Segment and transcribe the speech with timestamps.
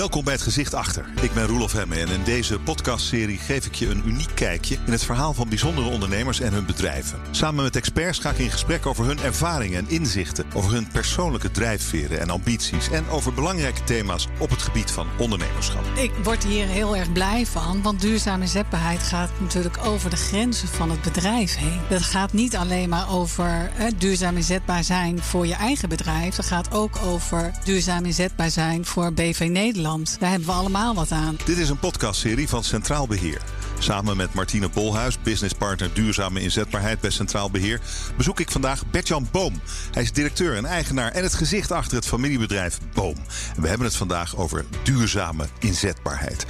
[0.00, 1.04] Welkom bij het Gezicht Achter.
[1.22, 4.92] Ik ben Roelof Hemme en in deze podcastserie geef ik je een uniek kijkje in
[4.92, 7.20] het verhaal van bijzondere ondernemers en hun bedrijven.
[7.30, 11.50] Samen met experts ga ik in gesprek over hun ervaringen en inzichten, over hun persoonlijke
[11.50, 15.84] drijfveren en ambities en over belangrijke thema's op het gebied van ondernemerschap.
[15.96, 20.68] Ik word hier heel erg blij van, want duurzame inzetbaarheid gaat natuurlijk over de grenzen
[20.68, 21.80] van het bedrijf heen.
[21.88, 26.46] Dat gaat niet alleen maar over eh, duurzaam inzetbaar zijn voor je eigen bedrijf, dat
[26.46, 29.88] gaat ook over duurzaam inzetbaar zijn voor BV Nederland.
[29.90, 31.36] Daar hebben we allemaal wat aan.
[31.44, 33.42] Dit is een podcastserie van Centraal Beheer.
[33.78, 37.80] Samen met Martine Bolhuis, businesspartner duurzame inzetbaarheid bij Centraal Beheer,
[38.16, 39.60] bezoek ik vandaag Bertjan Boom.
[39.92, 43.16] Hij is directeur en eigenaar en het gezicht achter het familiebedrijf Boom.
[43.56, 46.46] En we hebben het vandaag over duurzame inzetbaarheid.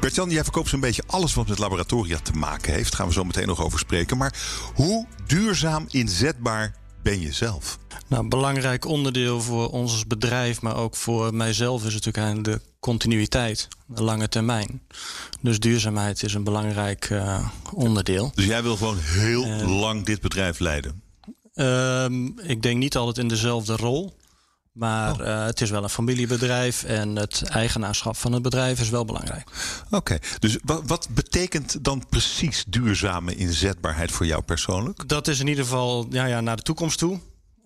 [0.00, 2.90] Bertjan, jij verkoopt zo'n beetje alles wat met laboratoria te maken heeft.
[2.90, 4.16] Daar gaan we zo meteen nog over spreken.
[4.16, 4.34] Maar
[4.74, 7.78] hoe duurzaam inzetbaar ben je zelf?
[8.06, 12.60] Nou, een belangrijk onderdeel voor ons als bedrijf, maar ook voor mijzelf, is natuurlijk de
[12.80, 14.82] continuïteit, de lange termijn.
[15.40, 18.32] Dus duurzaamheid is een belangrijk uh, onderdeel.
[18.34, 21.02] Dus jij wil gewoon heel lang dit bedrijf leiden?
[21.54, 22.04] Uh,
[22.42, 24.16] ik denk niet altijd in dezelfde rol.
[24.78, 29.04] Maar uh, het is wel een familiebedrijf en het eigenaarschap van het bedrijf is wel
[29.04, 29.50] belangrijk.
[29.84, 30.20] Oké, okay.
[30.38, 35.08] dus wat, wat, betekent dan precies duurzame inzetbaarheid voor jou persoonlijk?
[35.08, 37.20] Dat is in ieder geval ja, ja, naar de toekomst toe.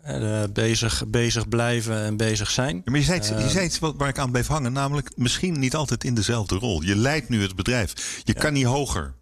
[0.06, 2.82] Uh, bezig, bezig blijven en bezig zijn.
[2.84, 5.58] Maar je zei, iets, je zei iets wat, waar ik aan bleef hangen, namelijk misschien
[5.58, 6.82] niet altijd in dezelfde rol.
[6.82, 8.20] Je leidt nu het bedrijf.
[8.24, 8.40] Je ja.
[8.40, 9.14] kan niet hoger.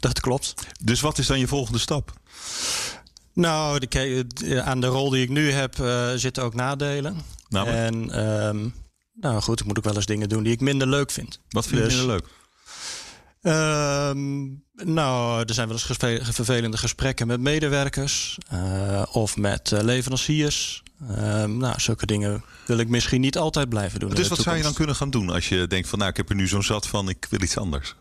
[0.00, 0.54] Dat klopt.
[0.82, 2.12] Dus wat is dan je volgende stap?
[3.32, 7.16] Nou, de, aan de rol die ik nu heb uh, zitten ook nadelen.
[7.48, 7.78] Namelijk?
[7.78, 8.74] En um,
[9.14, 11.40] nou goed, ik moet ook wel eens dingen doen die ik minder leuk vind.
[11.48, 12.26] Wat vind je dus, minder leuk?
[13.42, 20.82] Um, nou, er zijn wel eens vervelende gesprekken met medewerkers uh, of met uh, leveranciers.
[21.10, 24.10] Um, nou, zulke dingen wil ik misschien niet altijd blijven doen.
[24.10, 26.28] Dus wat zou je dan kunnen gaan doen als je denkt van nou, ik heb
[26.28, 27.94] er nu zo'n zat van, ik wil iets anders?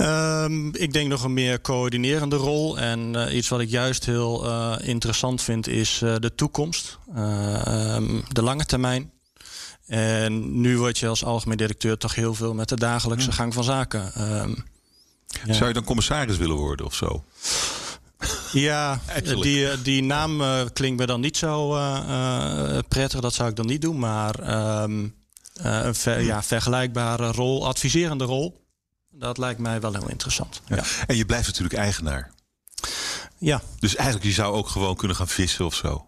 [0.00, 2.78] Um, ik denk nog een meer coördinerende rol.
[2.78, 6.98] En uh, iets wat ik juist heel uh, interessant vind, is uh, de toekomst.
[7.16, 9.10] Um, de lange termijn.
[9.86, 13.64] En nu word je als algemeen directeur toch heel veel met de dagelijkse gang van
[13.64, 14.12] zaken.
[14.40, 14.64] Um,
[15.44, 15.52] ja.
[15.52, 17.24] Zou je dan commissaris willen worden of zo?
[18.52, 19.00] Ja,
[19.40, 20.42] die, die naam
[20.72, 21.68] klinkt me dan niet zo
[22.88, 23.20] prettig.
[23.20, 23.98] Dat zou ik dan niet doen.
[23.98, 24.34] Maar
[25.54, 28.65] een ver, ja, vergelijkbare rol, adviserende rol.
[29.18, 30.60] Dat lijkt mij wel heel interessant.
[30.66, 30.76] Ja.
[30.76, 30.82] Ja.
[31.06, 32.30] En je blijft natuurlijk eigenaar.
[33.38, 33.62] Ja.
[33.78, 36.06] Dus eigenlijk, je zou ook gewoon kunnen gaan vissen of zo.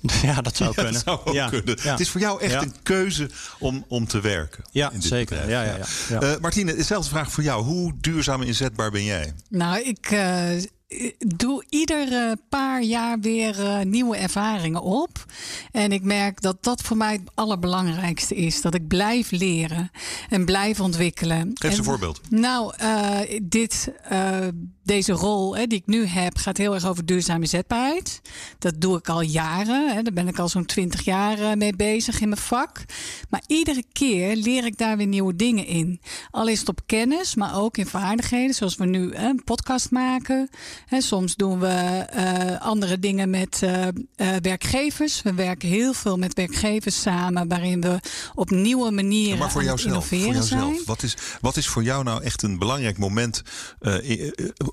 [0.22, 0.92] Ja, dat zou kunnen.
[0.92, 1.48] Dat zou ook ja.
[1.48, 1.80] kunnen.
[1.80, 4.64] Het is voor jou echt een keuze om, om te werken.
[4.70, 5.48] Ja, in dit zeker.
[5.48, 5.86] Ja, ja, ja.
[6.08, 6.22] ja.
[6.22, 7.64] Uh, Martine, dezelfde vraag voor jou.
[7.64, 9.34] Hoe duurzaam inzetbaar ben jij?
[9.48, 10.62] Nou, ik uh,
[11.18, 15.24] doe ieder paar jaar weer uh, nieuwe ervaringen op.
[15.72, 18.60] En ik merk dat dat voor mij het allerbelangrijkste is.
[18.60, 19.90] Dat ik blijf leren
[20.28, 21.50] en blijf ontwikkelen.
[21.54, 22.20] Geef eens een voorbeeld.
[22.30, 24.38] Nou, uh, dit, uh,
[24.86, 28.20] deze rol hè, die ik nu heb gaat heel erg over duurzame inzetbaarheid.
[28.58, 29.94] Dat doe ik al jaren.
[29.94, 30.02] Hè.
[30.02, 32.84] Daar ben ik al zo'n twintig jaar mee bezig in mijn vak.
[33.28, 36.00] Maar iedere keer leer ik daar weer nieuwe dingen in.
[36.30, 38.54] Al is het op kennis, maar ook in vaardigheden.
[38.54, 40.48] Zoals we nu hè, een podcast maken.
[40.86, 43.86] He, soms doen we uh, andere dingen met uh,
[44.16, 45.22] uh, werkgevers.
[45.22, 48.00] We werken heel veel met werkgevers samen, waarin we
[48.34, 50.74] op nieuwe manieren ja, maar voor jouzelf, innoveren voor jouzelf.
[50.74, 50.86] zijn.
[50.86, 53.42] Wat is, wat is voor jou nou echt een belangrijk moment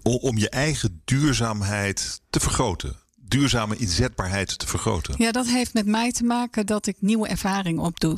[0.03, 2.95] om je eigen duurzaamheid te vergroten?
[3.27, 5.15] Duurzame inzetbaarheid te vergroten?
[5.17, 8.17] Ja, dat heeft met mij te maken dat ik nieuwe ervaring opdoe.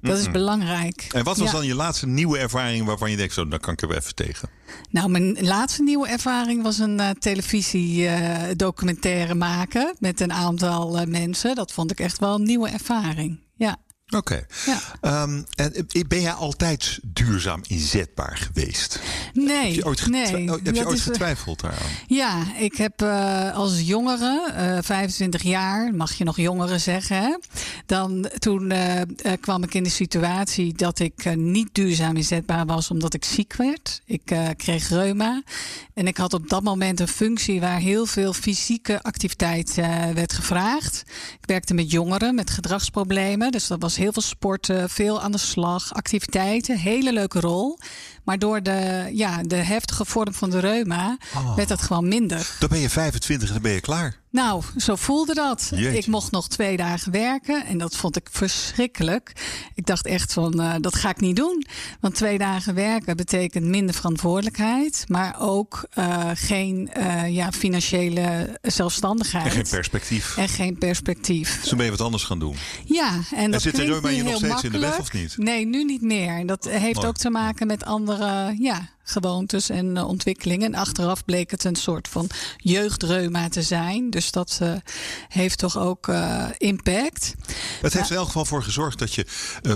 [0.00, 1.06] Dat is belangrijk.
[1.12, 1.56] En wat was Ja.
[1.56, 4.14] dan je laatste nieuwe ervaring waarvan je denkt, zo, dan kan ik er wel even
[4.14, 4.48] tegen?
[4.90, 11.54] Nou, mijn laatste nieuwe ervaring was een uh, televisiedocumentaire maken met een aantal uh, mensen.
[11.54, 13.40] Dat vond ik echt wel een nieuwe ervaring.
[13.54, 13.76] Ja.
[14.16, 14.16] Oké.
[14.16, 14.46] Okay.
[15.00, 15.22] Ja.
[15.22, 19.00] Um, en ben jij altijd duurzaam inzetbaar geweest?
[19.32, 19.66] Nee.
[19.66, 21.90] Heb je ooit, nee, heb je ooit is, getwijfeld daaraan?
[22.06, 27.16] Ja, ik heb uh, als jongere, uh, 25 jaar, mag je nog jongeren zeggen.
[27.16, 27.36] Hè?
[27.86, 29.00] Dan, toen uh,
[29.40, 34.02] kwam ik in de situatie dat ik niet duurzaam inzetbaar was omdat ik ziek werd.
[34.04, 35.42] Ik kreeg reuma.
[35.94, 39.74] En ik had op dat moment een functie waar heel veel fysieke activiteit
[40.14, 41.04] werd gevraagd.
[41.40, 43.52] Ik werkte met jongeren met gedragsproblemen.
[43.52, 46.78] Dus dat was heel veel sporten, veel aan de slag, activiteiten.
[46.78, 47.78] Hele leuke rol.
[48.24, 51.56] Maar door de, ja, de heftige vorm van de reuma oh.
[51.56, 52.56] werd dat gewoon minder.
[52.58, 54.19] Dan ben je 25 en dan ben je klaar.
[54.30, 55.70] Nou, zo voelde dat.
[55.74, 55.98] Jeetje.
[55.98, 59.32] Ik mocht nog twee dagen werken en dat vond ik verschrikkelijk.
[59.74, 61.66] Ik dacht echt van, eh, dat ga ik niet doen.
[62.00, 69.44] Want twee dagen werken betekent minder verantwoordelijkheid, maar ook eh, geen eh, ja, financiële zelfstandigheid.
[69.44, 70.36] En geen perspectief.
[70.36, 71.58] En geen perspectief.
[71.60, 72.56] Dus dan ben je wat anders gaan doen.
[72.84, 74.98] Ja, en dat zit reuma nu je nog steeds in de weg, makkelijk.
[74.98, 75.46] of niet?
[75.46, 76.38] Nee, nu niet meer.
[76.38, 80.74] En Dat heeft ook te maken met andere ja, gewoontes en eh, ontwikkelingen.
[80.74, 82.26] En achteraf bleek het een soort van
[82.56, 84.10] jeugdreuma te zijn.
[84.10, 84.72] Dus dat eh,
[85.28, 87.34] heeft toch ook eh, impact.
[87.80, 89.26] Het heeft er in elk geval voor gezorgd dat je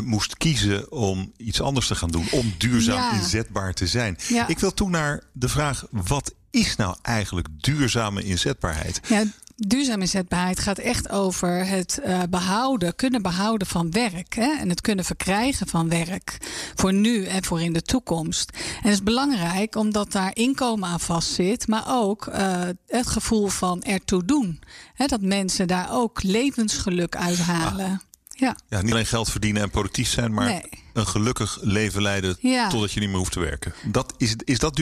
[0.04, 2.26] moest kiezen om iets anders te gaan doen.
[2.30, 3.12] Om duurzaam Ja.
[3.12, 4.18] inzetbaar te zijn.
[4.28, 4.48] Ja.
[4.48, 9.00] Ik wil toe naar de vraag: wat is nou eigenlijk duurzame inzetbaarheid?
[9.08, 9.22] Ja,
[9.56, 14.34] duurzame inzetbaarheid gaat echt over het eh, behouden, kunnen behouden van werk.
[14.34, 14.56] Hè?
[14.58, 16.38] En het kunnen verkrijgen van werk.
[16.74, 18.50] Voor nu en voor in de toekomst.
[18.52, 21.66] En het is belangrijk omdat daar inkomen aan vastzit.
[21.68, 24.60] Maar ook eh, het gevoel van ertoe doen.
[24.94, 25.06] Hè?
[25.06, 28.02] Dat mensen daar ook levensgeluk uithalen.
[28.36, 28.56] Ja.
[28.68, 30.62] Ja, niet alleen geld verdienen en productief zijn, maar Nee.
[30.92, 32.68] een gelukkig leven leiden Ja.
[32.68, 33.74] totdat je niet meer hoeft te werken.
[33.84, 34.76] Dat is, is dat?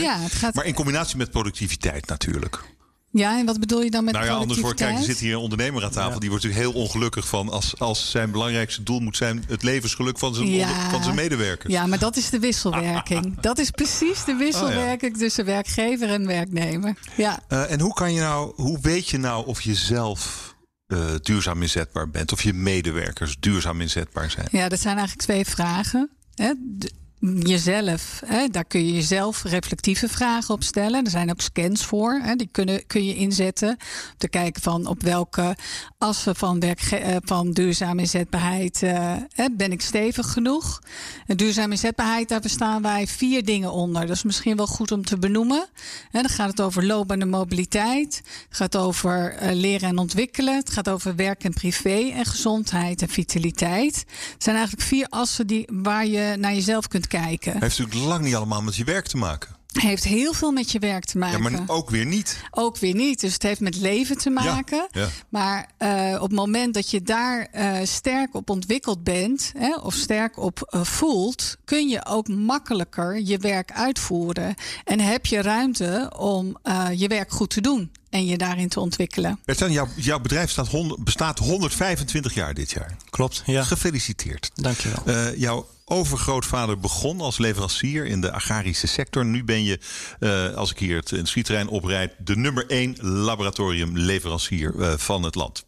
[0.00, 2.64] Ja, het gaat- Maar in combinatie met productiviteit natuurlijk.
[3.12, 5.32] Ja, en wat bedoel je dan met Nou ja, anders wordt, kijk, er zit hier
[5.34, 6.20] een ondernemer aan tafel.
[6.20, 10.18] Die wordt natuurlijk heel ongelukkig van als, als zijn belangrijkste doel moet zijn het levensgeluk
[10.18, 10.68] van zijn, Ja.
[10.74, 11.72] onder- van zijn medewerkers.
[11.72, 13.40] Ja, maar dat is de wisselwerking.
[13.40, 16.94] dat is precies de wisselwerking tussen werkgever en werknemer.
[17.16, 17.40] Ja.
[17.48, 20.54] Eh, en hoe kan je nou, hoe weet je nou of je zelf
[20.86, 22.32] eh, duurzaam inzetbaar bent?
[22.32, 24.48] Of je medewerkers duurzaam inzetbaar zijn?
[24.50, 26.10] Ja, dat zijn eigenlijk twee vragen.
[26.34, 26.52] Hè?
[26.58, 28.46] De- jezelf, hè?
[28.48, 31.04] daar kun je jezelf reflectieve vragen op stellen.
[31.04, 32.34] Er zijn ook scans voor, hè?
[32.34, 33.68] die kunnen, kun je inzetten.
[33.68, 33.76] Om
[34.16, 35.56] te kijken van op welke
[35.98, 39.16] assen van, eh, van duurzame inzetbaarheid eh,
[39.52, 40.82] ben ik stevig genoeg.
[41.26, 44.06] En duurzame inzetbaarheid, daar bestaan wij vier dingen onder.
[44.06, 45.66] Dat is misschien wel goed om te benoemen.
[46.10, 48.16] Hè, dan gaat het over en mobiliteit.
[48.48, 50.56] Het gaat over eh, leren en ontwikkelen.
[50.56, 54.04] Het gaat over werk en privé en gezondheid en vitaliteit.
[54.32, 57.10] Het zijn eigenlijk vier assen die, waar je naar jezelf kunt kijken.
[57.20, 59.56] Heeft natuurlijk lang niet allemaal met je werk te maken.
[59.72, 61.42] Heeft heel veel met je werk te Ja, maken.
[61.42, 62.38] maar ook weer niet.
[62.50, 63.20] Ook weer niet.
[63.20, 64.88] Dus het heeft met leven te maken.
[64.90, 65.08] ja.
[65.28, 69.94] Maar eh, op het moment dat je daar eh, sterk op ontwikkeld bent, hè, of
[69.94, 74.54] sterk op eh, voelt, kun je ook makkelijker je werk uitvoeren.
[74.84, 78.80] En heb je ruimte om eh, je werk goed te doen en je daarin te
[78.80, 79.38] ontwikkelen.
[79.44, 82.96] Bertjan, jouw, jouw bedrijf staat hond- bestaat 125 jaar dit jaar.
[83.10, 83.62] Klopt, ja.
[83.62, 84.50] Gefeliciteerd.
[84.54, 85.02] Dankjewel.
[85.04, 89.24] Eh, jouw overgrootvader begon als leverancier in de agrarische sector.
[89.24, 89.78] Nu ben je,
[90.20, 95.34] eh, als ik hier het, het schietterrein oprijd, de nummer één laboratoriumleverancier eh, van het
[95.34, 95.64] land.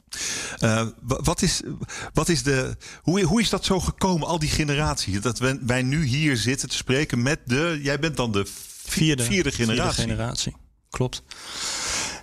[0.59, 1.61] Eh, wa- wat is,
[2.13, 5.21] wat is de, hoe, hoe is dat zo gekomen, al die generaties?
[5.21, 7.81] Dat wij, wij nu hier zitten te spreken met de.
[7.83, 8.47] Jij bent dan de
[8.87, 10.03] vierde, vierde generatie.
[10.03, 10.57] generatie.
[10.91, 11.23] Klopt.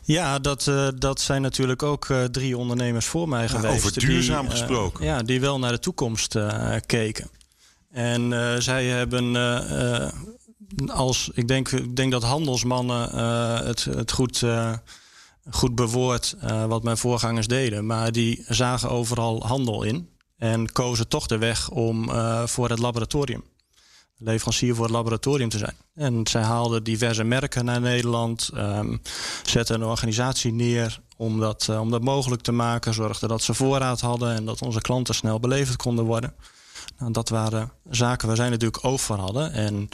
[0.03, 3.73] Ja, dat, dat zijn natuurlijk ook drie ondernemers voor mij geweest.
[3.73, 5.05] over die, duurzaam eh, gesproken.
[5.05, 6.35] ja, die wel naar de toekomst
[6.85, 7.29] keken.
[7.91, 10.13] En eh, zij hebben eh, eh,
[10.87, 13.15] als, ik denk, ik denk dat handelsmannen
[13.65, 14.45] het, het goed,
[15.49, 16.35] goed bewoord
[16.67, 17.85] wat mijn voorgangers deden.
[17.85, 22.09] Maar die zagen overal handel in en kozen toch de weg om
[22.45, 23.43] voor het laboratorium
[24.17, 25.75] leverancier voor het laboratorium te zijn.
[25.95, 28.97] En zij haalden diverse merken naar Nederland, ehm,
[29.43, 34.01] zetten een organisatie neer om dat, om dat mogelijk te maken, zorgden dat ze voorraad
[34.01, 36.33] hadden en dat onze klanten snel beleverd konden worden.
[36.97, 39.53] Nou, dat waren zaken waar zij natuurlijk oog voor hadden.
[39.53, 39.89] En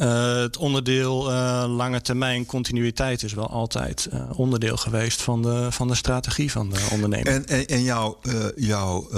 [0.00, 5.72] eh, het onderdeel eh, lange termijn continuïteit is wel altijd eh, onderdeel geweest van de,
[5.72, 7.28] van de strategie van de onderneming.
[7.28, 8.20] En, en, en jouw,
[8.56, 9.08] jouw,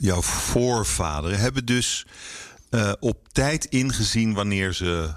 [0.00, 2.06] jouw voorvaderen hebben dus
[3.00, 5.10] op tijd ingezien wanneer ze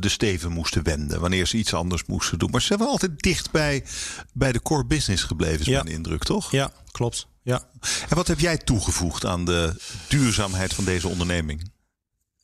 [0.00, 2.50] de steven moesten wenden, wanneer ze iets anders moesten doen.
[2.50, 3.84] Maar ze zijn wel altijd dicht bij,
[4.32, 5.82] bij de core business gebleven, is Ja.
[5.82, 6.50] mijn indruk, toch?
[6.50, 7.26] Ja, klopt.
[7.48, 7.62] Ja.
[8.08, 9.74] En wat heb jij toegevoegd aan de
[10.08, 11.70] duurzaamheid van deze onderneming?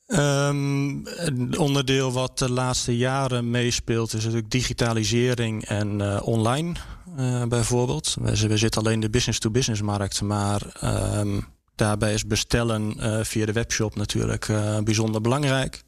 [0.07, 6.73] Ehm, een onderdeel wat de laatste jaren meespeelt is natuurlijk digitalisering en eh, online
[7.17, 8.17] eh, bijvoorbeeld.
[8.21, 11.41] We, we zitten alleen in de business-to-business markt, maar ehm,
[11.75, 14.47] daarbij is bestellen eh, via de webshop natuurlijk
[14.85, 15.83] bijzonder belangrijk.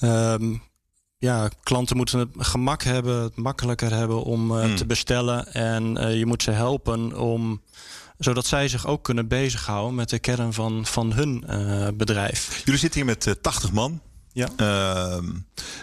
[0.00, 0.54] Ehm,
[1.18, 4.76] ja, klanten moeten het gemak hebben, het makkelijker hebben om Hmm.
[4.76, 5.52] te bestellen.
[5.52, 7.60] En je moet ze helpen om
[8.24, 12.62] zodat zij zich ook kunnen bezighouden met de kern van, van hun eh, bedrijf.
[12.64, 14.00] Jullie zitten hier met eh, 80 man.
[14.32, 14.48] Ja.
[14.56, 15.28] Ehm,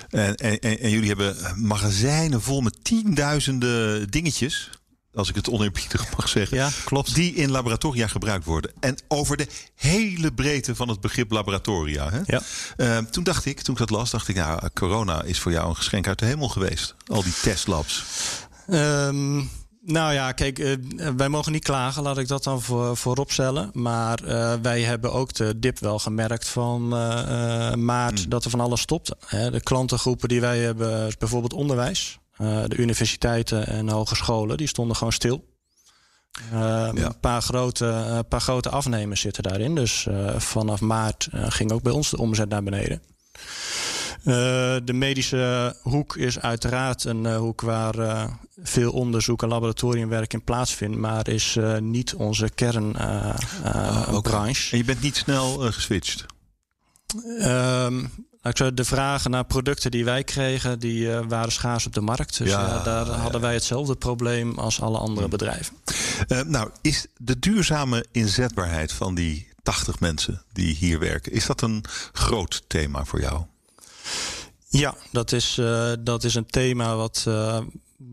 [0.10, 4.70] en, en, en, jullie hebben magazijnen vol met tienduizenden dingetjes.
[5.14, 6.58] Als ik het oneerbiedig mag zeggen.
[6.58, 7.16] Ja, klopt.
[7.16, 8.72] Die in laboratoria gebruikt worden.
[8.80, 12.10] En over de hele breedte van het begrip laboratoria.
[12.10, 12.20] Hè?
[12.26, 12.42] Ja.
[12.78, 15.70] Ehm, toen dacht ik, toen ik dat las, dacht ik, nou, corona is voor jou
[15.70, 16.96] een geschenk uit de hemel geweest.
[17.08, 18.04] Al die testlabs.
[18.68, 19.42] Ehm,
[19.82, 20.76] nou ja, kijk, uh,
[21.18, 23.70] wij mogen niet klagen, laat ik dat dan voor, voorop stellen.
[23.74, 28.30] Maar uh, wij hebben ook de dip wel gemerkt van uh, maart hmm.
[28.30, 29.12] dat er van alles stopt.
[29.26, 29.52] Hè.
[29.52, 32.20] De klantengroepen die wij hebben, bijvoorbeeld onderwijs.
[32.38, 35.50] de universiteiten en hogescholen, die stonden gewoon stil.
[36.52, 36.94] Ja.
[36.94, 39.76] Een paar grote, paar grote afnemers zitten daarin.
[39.76, 40.08] Dus
[40.38, 43.02] vanaf maart ging ook bij ons de omzet naar beneden.
[44.24, 44.34] Uh,
[44.84, 48.24] de medische hoek is uiteraard een uh, hoek waar uh,
[48.64, 54.72] veel onderzoek en laboratoriumwerk in plaatsvindt, maar is niet onze kernbranche.
[54.72, 56.26] En je bent niet snel geswitcht?
[57.40, 58.12] Um,
[58.74, 62.38] de vragen naar producten die wij kregen, die waren schaars op de markt.
[62.38, 65.32] Dus ja, daar hadden wij hetzelfde probleem als alle andere hm.
[65.32, 65.76] bedrijven.
[66.46, 71.84] nou, is de duurzame inzetbaarheid van die 80 mensen die hier werken, is dat een
[72.12, 73.44] groot thema voor jou?
[74.72, 77.60] Ja, dat is, uh, dat is een thema wat uh,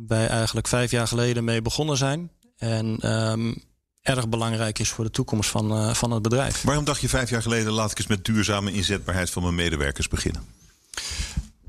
[0.06, 2.30] wij eigenlijk vijf jaar geleden mee begonnen zijn.
[2.56, 3.64] En um,
[4.02, 6.62] erg belangrijk is voor de toekomst van, uh, van het bedrijf.
[6.62, 10.08] Waarom dacht je vijf jaar geleden, laat ik eens met duurzame inzetbaarheid van mijn medewerkers
[10.08, 10.42] beginnen?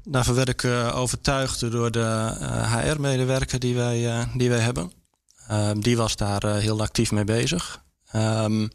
[0.03, 2.35] Daarvoor werd ik overtuigd door de
[2.75, 4.91] HR-medewerker die, wij, die wij hebben.
[5.47, 7.81] Ehm, die was daar heel actief mee bezig.
[8.15, 8.69] Um,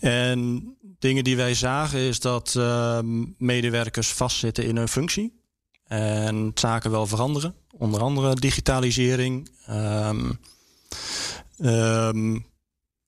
[0.00, 2.98] en dingen die wij zagen is dat uh,
[3.38, 5.36] medewerkers vastzitten in hun functie.
[5.86, 7.54] En zaken wel veranderen.
[7.70, 9.50] Onder andere digitalisering.
[9.70, 10.38] Um,
[11.58, 12.46] um,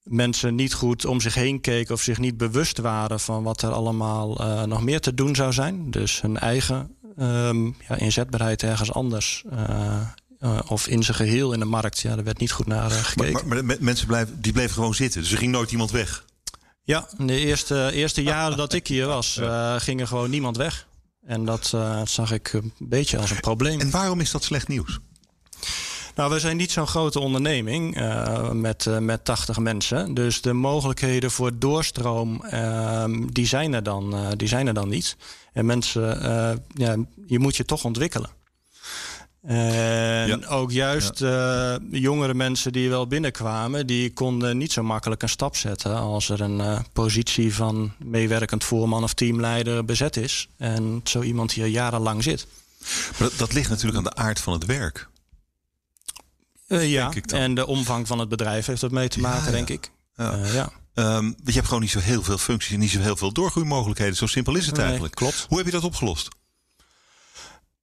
[0.03, 3.71] mensen niet goed om zich heen keken of zich niet bewust waren van wat er
[3.71, 5.91] allemaal uh, nog meer te doen zou zijn.
[5.91, 9.45] Dus hun eigen um, ja, inzetbaarheid ergens anders.
[9.53, 10.01] Uh,
[10.41, 12.01] uh, of in zijn geheel in de markt.
[12.01, 13.49] Ja, daar werd niet goed naar gekeken.
[13.49, 15.21] Maar, maar, mensen blijven, die bleven gewoon zitten.
[15.21, 16.25] Dus er ging nooit iemand weg.
[16.83, 20.89] Ja, de eerste, eerste jaren dat ik hier was, uh, ging er gewoon niemand weg.
[21.27, 23.81] En dat uh, zag ik een beetje als een probleem.
[23.81, 24.99] En waarom is dat slecht nieuws?
[26.15, 30.15] Nou, we zijn niet zo'n grote onderneming uh, met, uh, met 80 mensen.
[30.15, 35.17] Dus de mogelijkheden voor doorstroom, ehm, die, zijn er dan, die zijn er dan niet.
[35.53, 36.23] En mensen,
[36.75, 36.97] ja,
[37.27, 38.31] je moet je toch ontwikkelen.
[39.43, 41.79] En ook juist ja.
[41.79, 46.29] uh, jongere mensen die wel binnenkwamen, die konden niet zo makkelijk een stap zetten als
[46.29, 50.49] er een uh, positie van meewerkend voorman of teamleider bezet is.
[50.57, 52.47] En zo iemand hier jarenlang zit.
[53.19, 55.09] Maar dat, dat ligt natuurlijk aan de aard van het werk.
[56.69, 59.69] Uh, ja, en de omvang van het bedrijf heeft dat mee te maken, ja, denk
[59.69, 59.91] ik.
[60.53, 60.73] ja.
[60.95, 64.17] Um, je hebt gewoon niet zo heel veel functies en niet zo heel veel doorgroeimogelijkheden.
[64.17, 65.15] Zo simpel is het nee, eigenlijk.
[65.15, 65.47] Klopt.
[65.49, 66.29] Hoe heb je dat opgelost?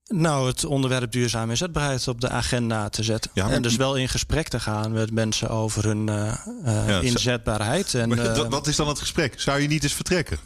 [0.07, 3.31] Nou, het onderwerp duurzame inzetbaarheid op de agenda te zetten.
[3.33, 6.33] Ja, En dus wel in gesprek te gaan met mensen over hun uh,
[6.65, 7.93] uh, ja, inzetbaarheid.
[7.93, 9.39] En, uh, wat is dan het gesprek?
[9.39, 10.39] Zou je niet eens vertrekken?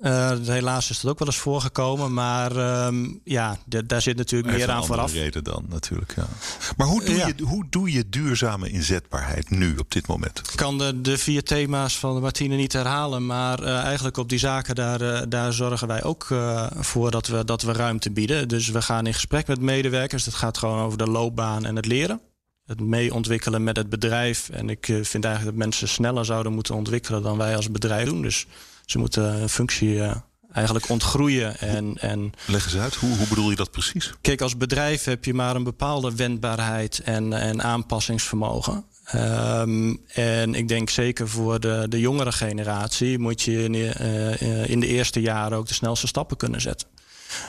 [0.00, 2.12] Uh, helaas is dat ook wel eens voorgekomen.
[2.12, 5.12] Maar um, ja, daar zit natuurlijk meer aan vooraf.
[5.12, 6.14] reden dan natuurlijk.
[6.16, 6.26] Ja.
[6.76, 10.38] Maar hoe doe, je, hoe doe je duurzame inzetbaarheid nu op dit moment?
[10.38, 13.26] Ik kan de, de vier thema's van Martine niet herhalen.
[13.26, 16.26] Maar uh, eigenlijk op die zaken daar, uh, daar zorgen wij ook
[16.78, 18.48] voor dat we, dat we ruimte bieden.
[18.48, 20.24] Dus we gaan in gesprek met medewerkers.
[20.24, 22.20] Het gaat gewoon over de loopbaan en het leren
[22.66, 24.48] het mee ontwikkelen met het bedrijf.
[24.48, 28.22] En ik vind eigenlijk dat mensen sneller zouden moeten ontwikkelen dan wij als bedrijf doen.
[28.22, 28.46] Dus
[28.84, 30.14] ze moeten een functie uh,
[30.52, 31.58] eigenlijk ontgroeien.
[31.58, 34.12] En, en Leg eens uit, hoe, hoe bedoel je dat precies?
[34.20, 38.84] Kijk, als bedrijf heb je maar een bepaalde wendbaarheid en, en aanpassingsvermogen.
[39.14, 44.80] Um, en ik denk zeker voor de, de jongere generatie moet je in, uh, in
[44.80, 46.88] de eerste jaren ook de snelste stappen kunnen zetten.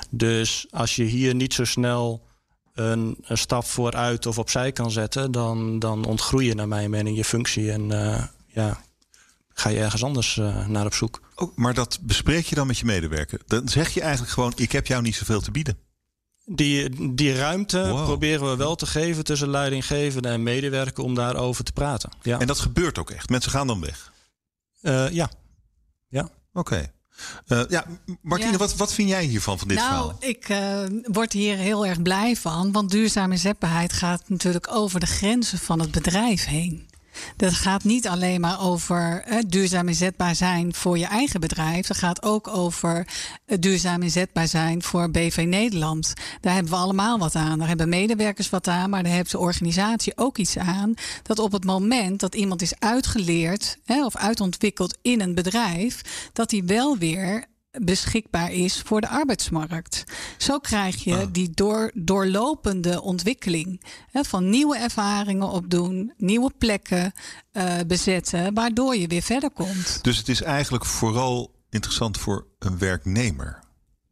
[0.10, 2.27] Dus als je hier niet zo snel
[2.74, 7.18] een, een, stap vooruit of opzij kan zetten, dan, dan ontgroei je naar mijn mening
[7.18, 7.72] je functie.
[7.72, 8.82] En uh, ja,
[9.57, 11.21] ga je ergens anders uh, naar op zoek.
[11.35, 13.41] Oh, maar dat bespreek je dan met je medewerker?
[13.47, 15.77] Dan zeg je eigenlijk gewoon: ik heb jou niet zoveel te bieden.
[16.45, 18.03] Die, die ruimte wow.
[18.03, 22.09] proberen we wel te geven tussen leidinggevende en medewerker om daarover te praten.
[22.21, 22.39] Ja.
[22.39, 23.29] En dat gebeurt ook echt.
[23.29, 24.13] Mensen gaan dan weg.
[24.81, 25.29] Uh, ja.
[26.07, 26.21] Ja.
[26.21, 26.31] Oké.
[26.53, 26.91] Okay.
[27.47, 27.85] Uh, ja,
[28.21, 28.57] Martine, ja.
[28.57, 30.17] Wat, wat vind jij hiervan, van dit nou, verhaal?
[30.19, 32.71] Ik uh, word hier heel erg blij van.
[32.71, 36.89] Want duurzame inzetbaarheid gaat natuurlijk over de grenzen van het bedrijf heen.
[37.36, 41.88] Dat gaat niet alleen maar over eh, duurzaam inzetbaar zijn voor je eigen bedrijf.
[41.88, 43.07] Dat gaat ook over
[43.45, 46.13] uh, duurzaam inzetbaar zijn voor BV Nederland.
[46.41, 47.60] Daar hebben we allemaal wat aan.
[47.60, 50.93] Daar hebben medewerkers wat aan, maar daar heeft de organisatie ook iets aan.
[51.24, 56.01] Dat op het moment dat iemand is uitgeleerd of uitontwikkeld in een bedrijf,
[56.34, 57.45] dat hij wel weer
[57.82, 60.03] beschikbaar is voor de arbeidsmarkt.
[60.38, 61.27] Zo krijg je ah.
[61.32, 67.12] die door, doorlopende ontwikkeling hè, van nieuwe ervaringen opdoen, nieuwe plekken
[67.53, 70.00] uh, bezetten, waardoor je weer verder komt.
[70.03, 73.60] Dus het is eigenlijk vooral interessant voor een werknemer.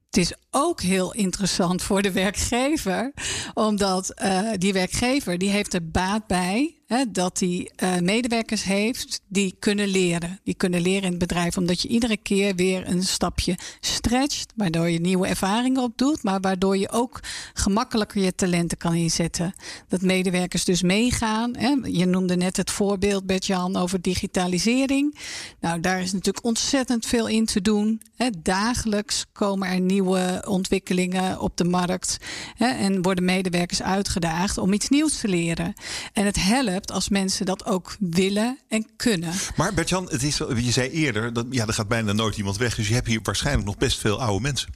[0.06, 3.14] Het is ook heel interessant voor de werkgever.
[3.54, 9.22] Omdat uh, die werkgever die heeft er baat bij hè, dat hij uh, medewerkers heeft
[9.28, 10.40] die kunnen leren.
[10.44, 11.58] Die kunnen leren in het bedrijf.
[11.58, 14.54] Omdat je iedere keer weer een stapje stretcht.
[14.56, 16.24] Waardoor je nieuwe ervaringen opdoet.
[16.24, 17.20] Maar waardoor je ook
[17.54, 19.54] gemakkelijker je talenten kan inzetten.
[19.88, 21.56] Dat medewerkers dus meegaan.
[21.58, 21.76] Hè.
[21.84, 25.18] Je noemde net het voorbeeld, Bert-Jan, over digitalisering.
[25.60, 28.02] Nou, daar is natuurlijk ontzettend veel in te doen.
[28.16, 28.30] Hè.
[28.42, 32.18] Dagelijks komen er nieuwe ontwikkelingen op de markt.
[32.56, 35.74] Hè, en worden medewerkers uitgedaagd om iets nieuws te leren.
[36.14, 39.34] En het helpt als mensen dat ook willen en kunnen.
[39.56, 42.76] Maar Bertjan, het is, je zei eerder, dat, ja, er gaat bijna nooit iemand weg.
[42.76, 44.74] Dus je hebt hier waarschijnlijk nog best veel oude mensen.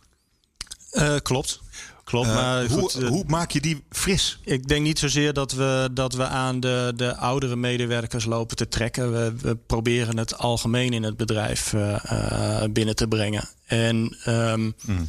[0.91, 1.61] Uh, klopt.
[2.03, 4.39] Klopt, Uh, maar hoe, goed, uh, hoe maak je die fris?
[4.43, 8.67] Ik denk niet zozeer dat we, dat we aan de, de oudere medewerkers lopen te
[8.67, 9.11] trekken.
[9.11, 13.49] We, we proberen het algemeen in het bedrijf uh, binnen te brengen.
[13.65, 15.07] En um, mm.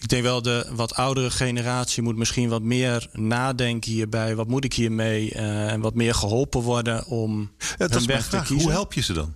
[0.00, 4.34] Ik denk wel de wat oudere generatie moet misschien wat meer nadenken hierbij.
[4.34, 5.32] Wat moet ik hiermee?
[5.34, 8.56] en wat meer geholpen worden om ja, dat is weg te kiezen.
[8.56, 9.34] Hoe help je ze dan?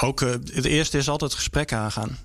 [0.00, 2.18] ook het eerste is altijd gesprek aangaan.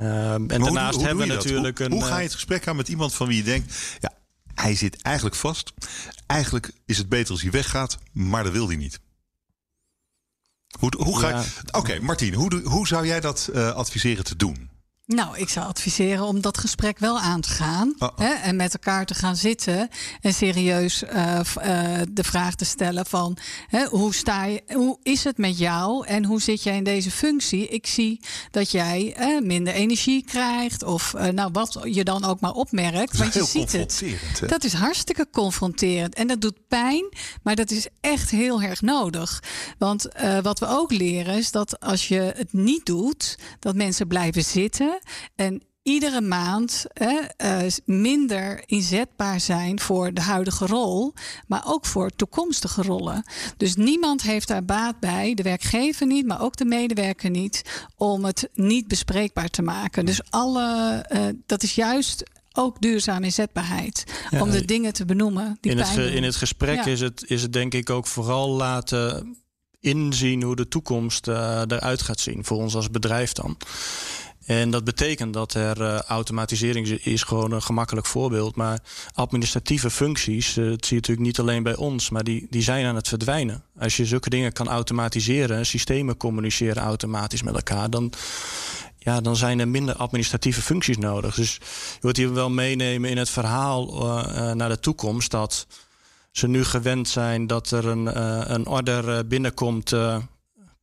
[0.00, 1.92] Uh, en maar daarnaast hoe, hebben we natuurlijk hoe, een.
[1.92, 3.74] Hoe ga je het gesprek aan met iemand van wie je denkt.
[4.00, 4.12] Ja,
[4.54, 5.72] hij zit eigenlijk vast.
[6.26, 9.00] Eigenlijk is het beter als hij weggaat, maar dat wil hij niet.
[10.78, 11.40] Hoe, hoe ga Ja.
[11.40, 11.46] je.
[11.66, 14.70] Oké, okay, Martien, hoe, hoe zou jij dat adviseren te doen?
[15.06, 17.94] Nou, ik zou adviseren om dat gesprek wel aan te gaan.
[17.98, 18.18] Oh, oh.
[18.18, 19.88] Hè, en met elkaar te gaan zitten.
[20.20, 23.36] En serieus uh, uh, de vraag te stellen van...
[23.66, 27.10] Hè, hoe, sta je, hoe is het met jou en hoe zit jij in deze
[27.10, 27.68] functie?
[27.68, 28.20] Ik zie
[28.50, 30.82] dat jij uh, minder energie krijgt.
[30.82, 33.16] Of nou, wat je dan ook maar opmerkt.
[33.16, 34.02] Want je ziet het.
[34.40, 34.46] Hè?
[34.46, 36.14] Dat is hartstikke confronterend.
[36.14, 37.08] En dat doet pijn,
[37.42, 39.42] maar dat is echt heel erg nodig.
[39.78, 40.08] Want
[40.42, 43.38] wat we ook leren is dat als je het niet doet...
[43.58, 44.93] dat mensen blijven zitten
[45.34, 46.84] en iedere maand
[47.36, 51.12] eh, minder inzetbaar zijn voor de huidige rol,
[51.46, 53.24] maar ook voor toekomstige rollen.
[53.56, 58.24] Dus niemand heeft daar baat bij, de werkgever niet, maar ook de medewerker niet, om
[58.24, 60.06] het niet bespreekbaar te maken.
[60.06, 62.22] Dus alle, uh, dat is juist
[62.52, 64.04] ook duurzame inzetbaarheid.
[64.30, 65.58] Ja, om de dingen te benoemen.
[65.60, 66.90] Die in, het, in het gesprek ja.
[66.90, 69.36] is, het, is het denk ik ook vooral laten
[69.80, 72.44] inzien hoe de toekomst uh, eruit gaat zien.
[72.44, 73.56] Voor ons als bedrijf dan.
[74.44, 78.56] En dat betekent dat er uh, automatisering is gewoon een gemakkelijk voorbeeld.
[78.56, 78.78] Maar
[79.14, 82.86] administratieve functies, uh, dat zie je natuurlijk niet alleen bij ons, maar die, die zijn
[82.86, 83.62] aan het verdwijnen.
[83.78, 88.12] Als je zulke dingen kan automatiseren, systemen communiceren automatisch met elkaar, dan,
[88.98, 91.34] ja, dan zijn er minder administratieve functies nodig.
[91.34, 95.66] Dus je wordt hier wel meenemen in het verhaal uh, naar de toekomst dat
[96.30, 98.20] ze nu gewend zijn dat er een,
[98.54, 99.92] een order binnenkomt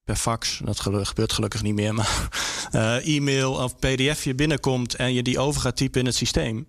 [0.06, 0.60] per fax.
[0.64, 1.94] Dat gebeurt gelukkig niet meer.
[2.00, 2.30] Maar
[2.72, 6.68] uh, e-mail of pdf je binnenkomt en je die over gaat typen in het systeem.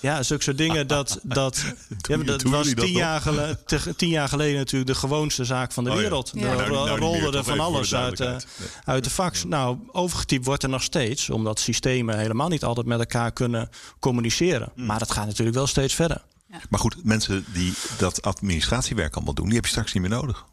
[0.00, 0.86] Ja, zulke soort dingen.
[0.86, 1.64] Dat, dat,
[2.08, 3.58] ja, dat was tien, dat jaar geleden,
[3.96, 6.32] tien jaar geleden natuurlijk de gewoonste zaak van de oh, wereld.
[6.34, 6.40] Ja.
[6.40, 6.58] Ja.
[6.58, 8.68] Er Nou, nou rolde meer, er van alles uit, de, nee.
[8.84, 9.44] uit de fax.
[9.44, 11.30] Nou, overgetypt wordt er nog steeds.
[11.30, 14.72] Omdat systemen helemaal niet altijd met elkaar kunnen communiceren.
[14.74, 14.86] Hmm.
[14.86, 16.22] Maar dat gaat natuurlijk wel steeds verder.
[16.50, 16.60] Ja.
[16.68, 20.46] Maar goed, mensen die dat administratiewerk allemaal doen, die heb je straks niet meer nodig.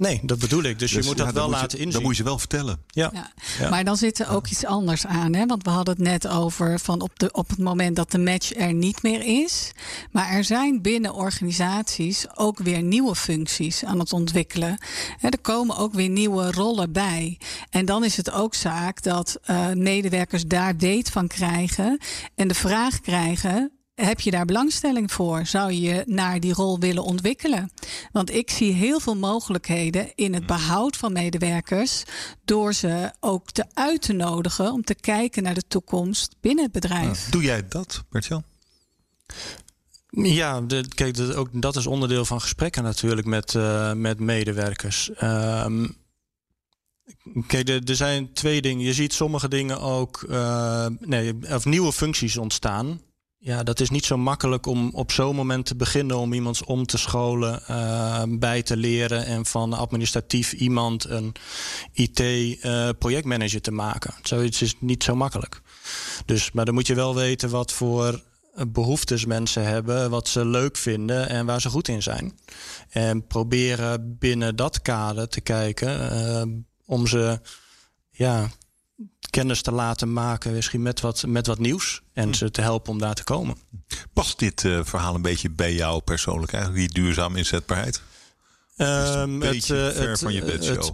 [0.00, 0.78] Nee, dat bedoel ik.
[0.78, 1.92] Dus, dus je moet dat wel moet laten je, inzien.
[1.92, 2.82] Dat moet je wel vertellen.
[2.86, 3.10] Ja.
[3.14, 3.32] Ja.
[3.58, 3.68] ja.
[3.68, 5.34] Maar dan zit er ook iets anders aan.
[5.34, 5.46] Hè?
[5.46, 8.54] Want we hadden het net over van op, de, op het moment dat de match
[8.56, 9.72] er niet meer is.
[10.10, 14.78] Maar er zijn binnen organisaties ook weer nieuwe functies aan het ontwikkelen.
[15.18, 17.38] Hè, er komen ook weer nieuwe rollen bij.
[17.70, 21.98] En dan is het ook zaak dat uh, medewerkers daar weet van krijgen.
[22.34, 25.46] En de vraag krijgen heb je daar belangstelling voor?
[25.46, 27.70] Zou je je naar die rol willen ontwikkelen?
[28.12, 32.02] Want ik zie heel veel mogelijkheden in het behoud van medewerkers.
[32.44, 36.72] door ze ook te uit te nodigen om te kijken naar de toekomst binnen het
[36.72, 37.28] bedrijf.
[37.30, 38.42] Doe jij dat, Bertjan?
[40.10, 45.10] Ja, de, kijk, de, ook dat is onderdeel van gesprekken natuurlijk met, uh, met medewerkers.
[45.22, 45.98] Um,
[47.46, 48.84] Kijk, er zijn twee dingen.
[48.84, 53.00] Je ziet sommige dingen ook, uh, nee, of nieuwe functies ontstaan.
[53.42, 56.86] Ja, dat is niet zo makkelijk om op zo'n moment te beginnen om iemands om
[56.86, 61.32] te scholen, uh, bij te leren en van administratief iemand een
[61.92, 64.14] IT-projectmanager uh, te maken.
[64.22, 65.60] Zoiets is niet zo makkelijk.
[66.24, 68.22] Dus, maar dan moet je wel weten wat voor
[68.68, 72.38] behoeftes mensen hebben, wat ze leuk vinden en waar ze goed in zijn.
[72.88, 76.42] En proberen binnen dat kader te kijken uh,
[76.86, 77.40] om ze
[78.10, 78.50] ja,
[79.30, 82.02] kennis te laten maken, misschien met wat, met wat nieuws.
[82.12, 82.32] En hm.
[82.32, 83.56] ze te helpen om daar te komen.
[84.12, 88.02] Past dit uh, verhaal een beetje bij jou persoonlijk, eigenlijk, die duurzame inzetbaarheid?
[88.76, 90.76] Um, het, uh, ver het, van je bedshow.
[90.76, 90.92] het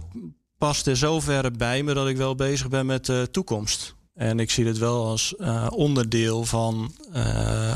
[0.57, 3.95] past in zoverre bij me dat ik wel bezig ben met de toekomst.
[4.13, 5.35] En ik zie het wel als
[5.69, 6.91] onderdeel van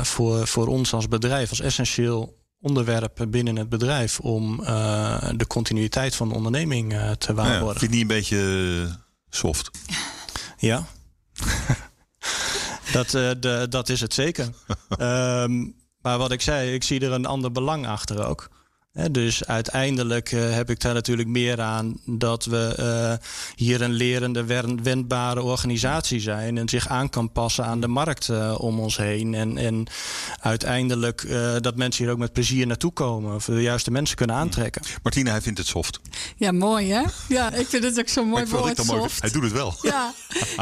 [0.02, 4.56] voor, voor ons als bedrijf, als essentieel onderwerp binnen het bedrijf om
[5.36, 7.66] de continuïteit van de onderneming te waarborgen.
[7.66, 8.98] Ja, vind je niet een beetje
[9.30, 9.70] soft?
[10.62, 10.86] Ja.
[12.92, 14.48] dat, de, dat is het zeker.
[14.88, 15.66] Ehm,
[16.00, 18.50] maar wat ik zei, ik zie er een ander belang achter ook
[19.10, 24.44] dus uiteindelijk uh, heb ik daar natuurlijk meer aan dat we uh, hier een lerende,
[24.82, 29.34] wendbare organisatie zijn en zich aan kan passen aan de markt uh, om ons heen.
[29.34, 29.86] En, en
[30.40, 31.28] uiteindelijk
[31.60, 34.82] dat mensen hier ook met plezier naartoe komen, of de juiste mensen kunnen aantrekken.
[35.02, 36.00] Martina, hij vindt het soft.
[36.36, 37.02] Ja, mooi hè?
[37.28, 38.90] Ja, ik vind het ook zo mooi woord, soft.
[38.90, 39.10] Mooi.
[39.18, 39.74] Hij doet het wel.
[39.82, 40.14] Ja,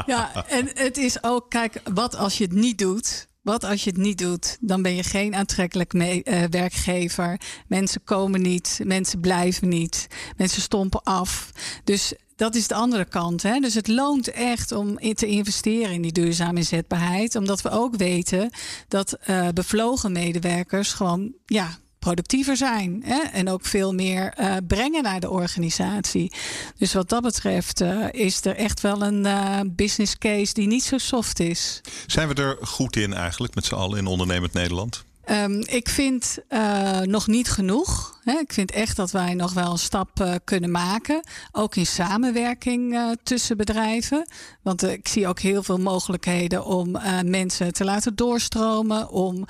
[0.07, 3.29] ja, en het is ook, kijk, wat als je het niet doet?
[3.43, 4.57] Wat als je het niet doet?
[4.61, 7.41] Dan ben je geen aantrekkelijk uh, werkgever.
[7.67, 11.51] Mensen komen niet, mensen blijven niet, mensen stompen af.
[11.85, 13.43] Dus dat is de andere kant.
[13.43, 13.59] Hè?
[13.59, 17.37] Dus het loont echt om te investeren in die duurzame inzetbaarheid.
[17.37, 18.51] Omdat we ook weten
[18.89, 23.19] dat uh, bevlogen medewerkers gewoon ja, productiever zijn hè?
[23.19, 26.33] en ook veel meer uh, brengen naar de organisatie.
[26.79, 30.85] Dus wat dat betreft uh, is er echt wel een uh, business case die niet
[30.85, 31.81] zo soft is.
[32.07, 35.05] Zijn we er goed in eigenlijk met z'n allen in ondernemend Nederland?
[35.31, 38.19] Um, ik vind uh, nog niet genoeg.
[38.25, 38.39] Hè.
[38.39, 41.25] Ik vind echt dat wij nog wel een stap uh, kunnen maken.
[41.53, 44.29] Ook in samenwerking uh, tussen bedrijven.
[44.63, 49.11] Want ik zie ook heel veel mogelijkheden om mensen te laten doorstromen.
[49.11, 49.45] Om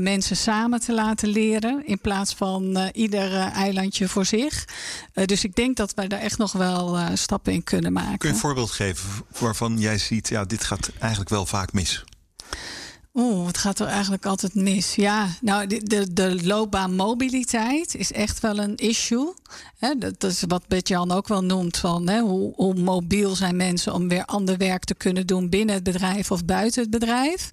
[0.00, 1.86] mensen samen te laten leren.
[1.86, 4.64] In plaats van ieder eilandje voor zich.
[5.24, 8.18] dus ik denk dat wij daar echt nog wel stappen in kunnen maken.
[8.18, 9.08] Kun je een voorbeeld geven
[9.38, 12.04] waarvan jij ziet, ja, dit gaat eigenlijk wel vaak mis?
[13.18, 14.94] Oeh, wat gaat er eigenlijk altijd mis?
[14.94, 19.32] Ja, nou, de, de, de loopbaanmobiliteit is echt wel een issue.
[19.98, 24.24] dat, is wat Bert-Jan ook wel noemt: van, hoe, hoe, mobiel zijn mensen om weer
[24.24, 27.50] ander werk te kunnen doen binnen het bedrijf of buiten het bedrijf.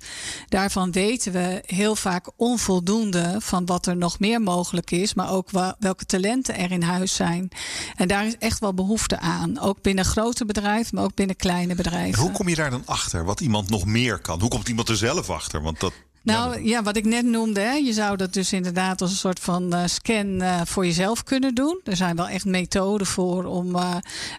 [0.49, 5.49] Daarvan weten we heel vaak onvoldoende van wat er nog meer mogelijk is, maar ook
[5.80, 7.49] welke talenten er in huis zijn.
[7.95, 9.60] En daar is echt wel behoefte aan.
[9.60, 12.21] Ook binnen grote bedrijven, maar ook binnen kleine bedrijven.
[12.21, 13.26] hoe kom je daar dan achter?
[13.26, 14.39] Wat iemand nog meer kan?
[14.39, 15.52] Hoe komt iemand er zelf achter?
[15.62, 19.12] Want dat, nou ja, wat ik net noemde, hè, je zou dat dus inderdaad als
[19.12, 21.82] een soort van uh, scan uh, voor jezelf kunnen doen.
[21.84, 23.96] Er zijn wel echt methoden voor om uh,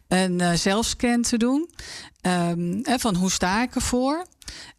[0.09, 1.71] een zelfscan te doen.
[2.27, 4.27] Um, van hoe sta ik ervoor?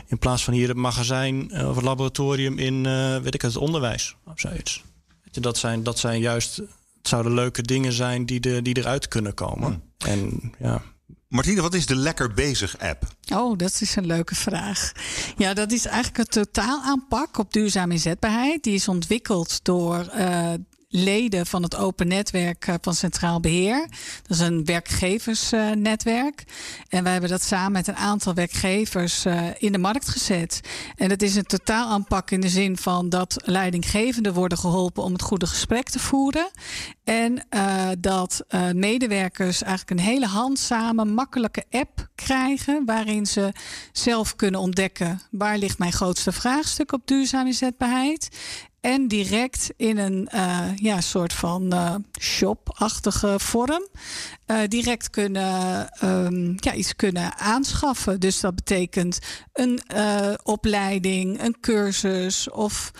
[0.07, 2.83] in plaats van hier het magazijn uh, of het laboratorium in
[3.21, 4.83] weet ik het, onderwijs of zoiets.
[5.31, 9.33] Dat, zijn, dat zijn juist, het zouden leuke dingen zijn die, de, die eruit kunnen
[9.33, 9.83] komen.
[9.97, 10.09] Hmm.
[10.09, 10.81] En ja.
[11.31, 13.03] Martine, wat is de Lekker Bezig app?
[13.33, 14.91] Oh, dat is een leuke vraag.
[15.37, 18.63] Ja, dat is eigenlijk een totaal aanpak op duurzame inzetbaarheid.
[18.63, 20.53] Die is ontwikkeld door uh,
[20.91, 23.87] leden van het Open Netwerk eh, van Centraal Beheer.
[24.21, 26.43] Dat is een werkgeversnetwerk.
[26.89, 30.61] En wij hebben dat samen met een aantal werkgevers uh, in de markt gezet.
[30.95, 35.13] En het is een totaal aanpak in de zin van dat leidinggevenden worden geholpen om
[35.13, 36.51] het goede gesprek te voeren.
[37.03, 42.85] En uh, dat medewerkers eigenlijk een hele handzame, makkelijke app krijgen.
[42.85, 43.51] Waarin ze
[43.91, 48.29] zelf kunnen ontdekken waar ligt mijn grootste vraagstuk op duurzame inzetbaarheid.
[48.81, 53.87] En direct in een uh, ja, soort van uh, shop-achtige vorm
[54.47, 58.19] uh, direct kunnen, um, ja, iets kunnen aanschaffen.
[58.19, 59.19] Dus dat betekent
[59.53, 59.81] een
[60.43, 62.91] opleiding, een cursus of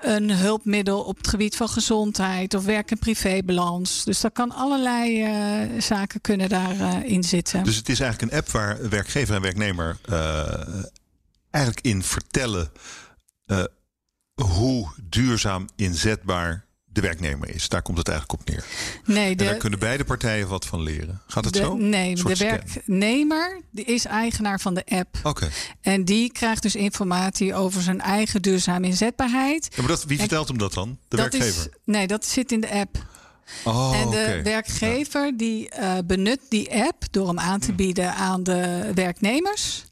[0.00, 4.04] een hulpmiddel op het gebied van gezondheid of werk- en privébalans.
[4.04, 7.64] Dus dat kan allerlei zaken kunnen daarin zitten.
[7.64, 9.98] Dus het is eigenlijk een app waar werkgever en werknemer
[11.50, 12.70] eigenlijk in vertellen
[14.40, 17.68] hoe duurzaam inzetbaar de werknemer is.
[17.68, 18.64] Daar komt het eigenlijk op neer.
[19.04, 21.20] Nee, de, en daar kunnen beide partijen wat van leren.
[21.26, 21.76] Gaat het zo?
[21.76, 25.18] Nee, de werknemer die is eigenaar van de app.
[25.22, 25.50] Oké.
[25.80, 29.68] En die krijgt dus informatie over zijn eigen duurzame inzetbaarheid.
[29.70, 30.98] Ja, maar dat, wie vertelt hem dat dan?
[31.08, 31.62] De dat werkgever?
[31.70, 33.08] Is, nee, dat zit in de app.
[33.64, 37.76] Oh, en de werkgever die uh, benut die app door hem aan te hmm.
[37.76, 39.84] bieden aan de werknemers.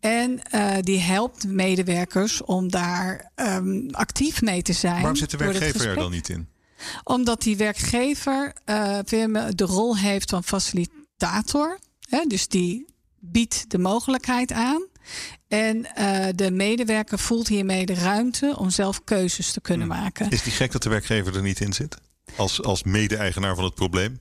[0.00, 4.94] En uh, die helpt medewerkers om daar um, actief mee te zijn.
[4.94, 6.48] Waarom zit de werkgever er dan niet in?
[7.04, 11.78] Omdat die werkgever uh, de rol heeft van facilitator.
[12.08, 12.84] Hè, dus die
[13.18, 14.88] biedt de mogelijkheid aan.
[15.48, 19.96] En uh, de medewerker voelt hiermee de ruimte om zelf keuzes te kunnen hmm.
[19.96, 20.30] maken.
[20.30, 21.96] Is die gek dat de werkgever er niet in zit?
[22.36, 24.20] Als, als mede-eigenaar van het probleem?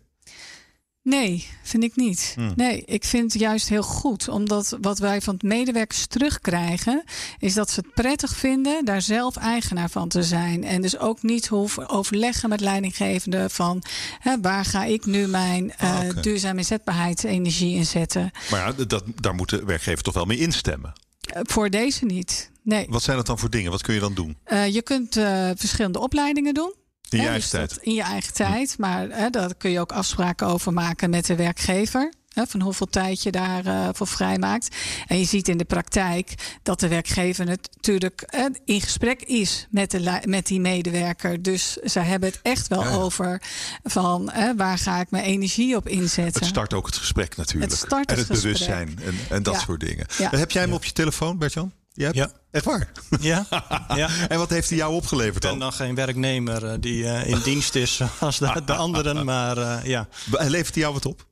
[1.09, 2.33] Nee, vind ik niet.
[2.35, 2.53] Hmm.
[2.55, 4.27] Nee, ik vind het juist heel goed.
[4.27, 7.03] Omdat wat wij van het medewerkers terugkrijgen,
[7.39, 10.63] is dat ze het prettig vinden daar zelf eigenaar van te zijn.
[10.63, 13.83] En dus ook niet hoeven overleggen met leidinggevenden van
[14.19, 16.21] hè, waar ga ik nu mijn uh, ah, okay.
[16.21, 18.31] duurzame inzetbaarheidsenergie in zetten.
[18.51, 20.93] Maar ja, dat, daar moeten werkgevers toch wel mee instemmen.
[21.35, 22.51] Uh, voor deze niet.
[22.63, 22.85] Nee.
[22.89, 23.71] Wat zijn dat dan voor dingen?
[23.71, 24.37] Wat kun je dan doen?
[24.47, 25.13] Uh, je kunt
[25.55, 26.73] verschillende opleidingen doen.
[27.09, 27.77] In je eigen dus tijd.
[27.81, 28.77] In je eigen tijd.
[28.77, 32.13] Maar hè, daar kun je ook afspraken over maken met de werkgever.
[32.29, 34.75] Hè, van hoeveel tijd je daarvoor uh, voor vrijmaakt.
[35.07, 39.91] En je ziet in de praktijk dat de werkgever natuurlijk uh, in gesprek is met,
[39.91, 41.41] de, met die medewerker.
[41.41, 43.41] Dus ze hebben het echt wel over
[43.83, 46.41] van uh, waar ga ik mijn energie op inzetten.
[46.41, 47.71] Het start ook het gesprek natuurlijk.
[47.71, 49.59] Het start en het, het bewustzijn en, en dat ja.
[49.59, 50.05] soort dingen.
[50.17, 51.71] Heb jij hem op je telefoon, Bertjan?
[51.93, 52.09] Ja.
[52.11, 52.31] ja.
[52.51, 52.91] Echt waar?
[53.19, 53.45] Ja.
[53.95, 54.09] ja.
[54.29, 55.53] en wat heeft hij jou opgeleverd dan?
[55.53, 59.25] Ik ben dan geen werknemer uh, die uh, in dienst is als de, de anderen,
[59.25, 60.07] maar uh, ja.
[60.29, 61.27] Levert hij jou wat op?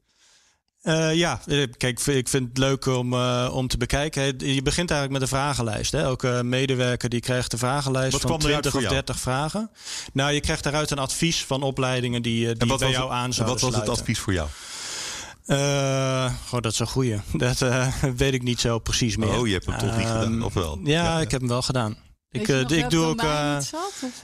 [1.14, 1.40] ja,
[1.78, 3.14] kijk, ik vind het leuk om,
[3.48, 4.24] om te bekijken.
[4.24, 5.92] Je begint eigenlijk met een vragenlijst.
[5.92, 6.02] Hè?
[6.02, 9.72] Elke medewerker die krijgt een vragenlijst wat van 20 of 30 vragen.
[10.14, 13.62] Nou, je krijgt daaruit een advies van opleidingen die, die bij jou aan zouden Wat
[13.62, 13.92] was sluiten.
[13.92, 14.48] het advies voor jou?
[15.48, 17.20] Uh, goh, dat is een goeie.
[17.34, 19.40] Dat uh, weet ik niet zo precies meer.
[19.40, 20.80] Oh, je hebt hem toch niet uh, gedaan, of wel?
[20.84, 21.98] Ja, ja, ik heb hem wel gedaan.
[22.30, 23.22] Weet ik, ik doe ook.
[23.60, 24.22] Zat, of,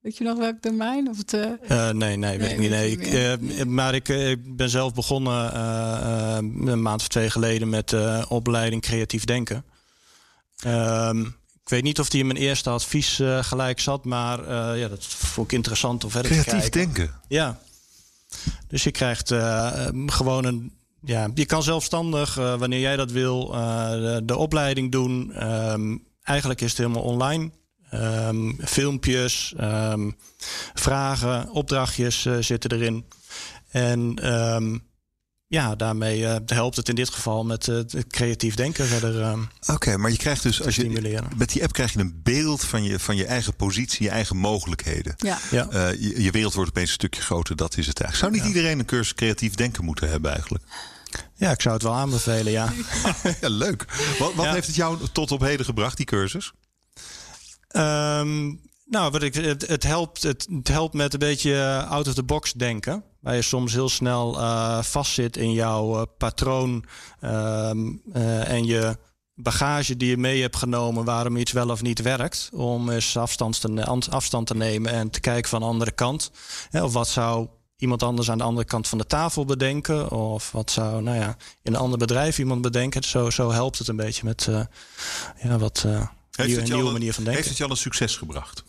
[0.00, 1.08] weet je nog welk domein?
[1.08, 2.70] Of het, nee, nee, nee, weet ik niet.
[2.70, 5.58] Nee, ik, maar ik, ik, ben zelf begonnen
[6.68, 7.94] een maand of twee geleden met
[8.28, 9.64] opleiding creatief denken.
[10.58, 11.20] Ehm,
[11.62, 15.46] ik weet niet of die in mijn eerste advies gelijk zat, maar ja, dat vond
[15.46, 16.94] ik interessant om verder creatief te kijken.
[16.94, 17.20] denken?
[17.28, 17.58] Ja.
[18.68, 20.72] Dus je krijgt uh, gewoon een.
[21.00, 23.46] Ja, je kan zelfstandig, uh, wanneer jij dat wil,
[24.24, 25.46] de, opleiding doen.
[25.72, 27.50] Um, eigenlijk is het helemaal online.
[27.94, 30.16] Um, filmpjes, um,
[30.74, 33.04] vragen, opdrachtjes zitten erin.
[33.70, 34.14] En
[35.48, 39.20] ja, daarmee uh, helpt het in dit geval met uh, het creatief denken verder.
[39.20, 42.20] Uh, Oké, okay, maar je krijgt dus als je met die app krijg je een
[42.22, 45.14] beeld van je, van je eigen positie, je eigen mogelijkheden.
[45.16, 45.38] Ja.
[45.50, 45.88] ja.
[45.88, 48.16] Je, je, wereld wordt opeens een stukje groter, dat is het eigenlijk.
[48.16, 48.58] Zou niet ja.
[48.58, 50.64] iedereen een cursus creatief denken moeten hebben eigenlijk?
[51.34, 52.72] Ja, ik zou het wel aanbevelen, ja.
[53.40, 53.84] ja leuk.
[54.18, 56.52] Wat, wat heeft het jou tot op heden gebracht, die cursus?
[57.76, 62.14] Um, nou, wat ik, het, het, helpt, het, het, helpt met een beetje out of
[62.14, 63.04] the box denken.
[63.20, 66.84] Waar je soms heel snel uh, vastzit in jouw uh, patroon
[67.24, 68.96] um, uh, en je
[69.34, 72.50] bagage die je mee hebt genomen waarom iets wel of niet werkt.
[72.52, 76.30] Om eens afstand te, afstand te nemen en te kijken van de andere kant.
[76.72, 80.10] Of wat zou iemand anders aan de andere kant van de tafel bedenken?
[80.10, 83.02] Of wat zou nou ja, in een ander bedrijf iemand bedenken?
[83.02, 84.48] Zo, zo helpt het een beetje met
[85.42, 85.86] ja, wat
[86.44, 87.42] heeft nieuwe, nieuwe manier van denken.
[87.42, 88.64] Heeft het je al een succes gebracht?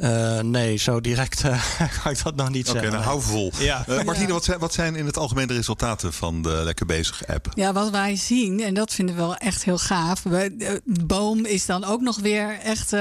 [0.00, 1.62] Uh, nee, zo direct uh,
[2.02, 2.98] ga ik dat nog niet okay, zeggen.
[2.98, 3.52] Oké, hou vol.
[3.58, 3.84] Ja.
[3.88, 4.32] Uh, Martine, ja.
[4.32, 7.48] wat, zijn, wat zijn in het algemeen de resultaten van de Lekker Bezig app?
[7.54, 10.22] Ja, wat wij zien, en dat vinden we wel echt heel gaaf.
[10.22, 12.92] We, Boom is dan ook nog weer echt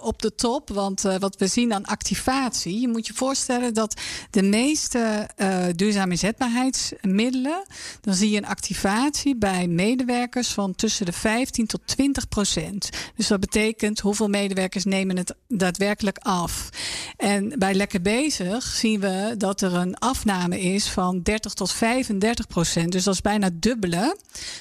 [0.00, 0.68] op de top.
[0.68, 2.80] Want wat we zien aan activatie.
[2.80, 5.28] Je moet je voorstellen dat de meeste
[5.74, 7.66] duurzame inzetbaarheidsmiddelen.
[8.00, 12.90] dan zie je een activatie bij medewerkers van tussen de 15 tot 20 procent.
[13.16, 16.45] Dus dat betekent hoeveel medewerkers nemen het daadwerkelijk af.
[16.46, 16.68] Af.
[17.16, 22.46] En bij Lekker Bezig zien we dat er een afname is van 30 tot 35
[22.46, 22.92] procent.
[22.92, 24.16] Dus dat is bijna dubbele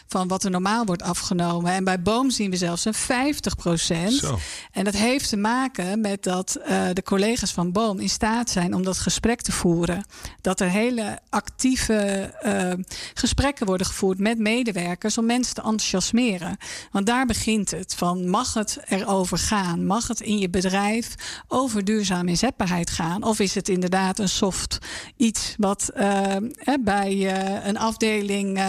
[0.08, 1.72] van wat er normaal wordt afgenomen.
[1.72, 4.24] En bij Boom zien we zelfs een 50 procent.
[4.72, 8.74] En dat heeft te maken met dat uh, de collega's van Boom in staat zijn
[8.74, 10.06] om dat gesprek te voeren.
[10.42, 16.58] Dat er hele actieve uh, gesprekken worden gevoerd met medewerkers om mensen te enthousiasmeren.
[16.92, 17.96] Want daar begint het.
[17.96, 19.86] Van mag het erover gaan?
[19.86, 21.16] Mag het in je bedrijf
[21.48, 23.24] over duurzame inzetbaarheid gaan?
[23.24, 24.78] Of is het inderdaad een soft
[25.18, 26.36] iets wat uh,
[26.80, 28.64] bij uh, een afdeling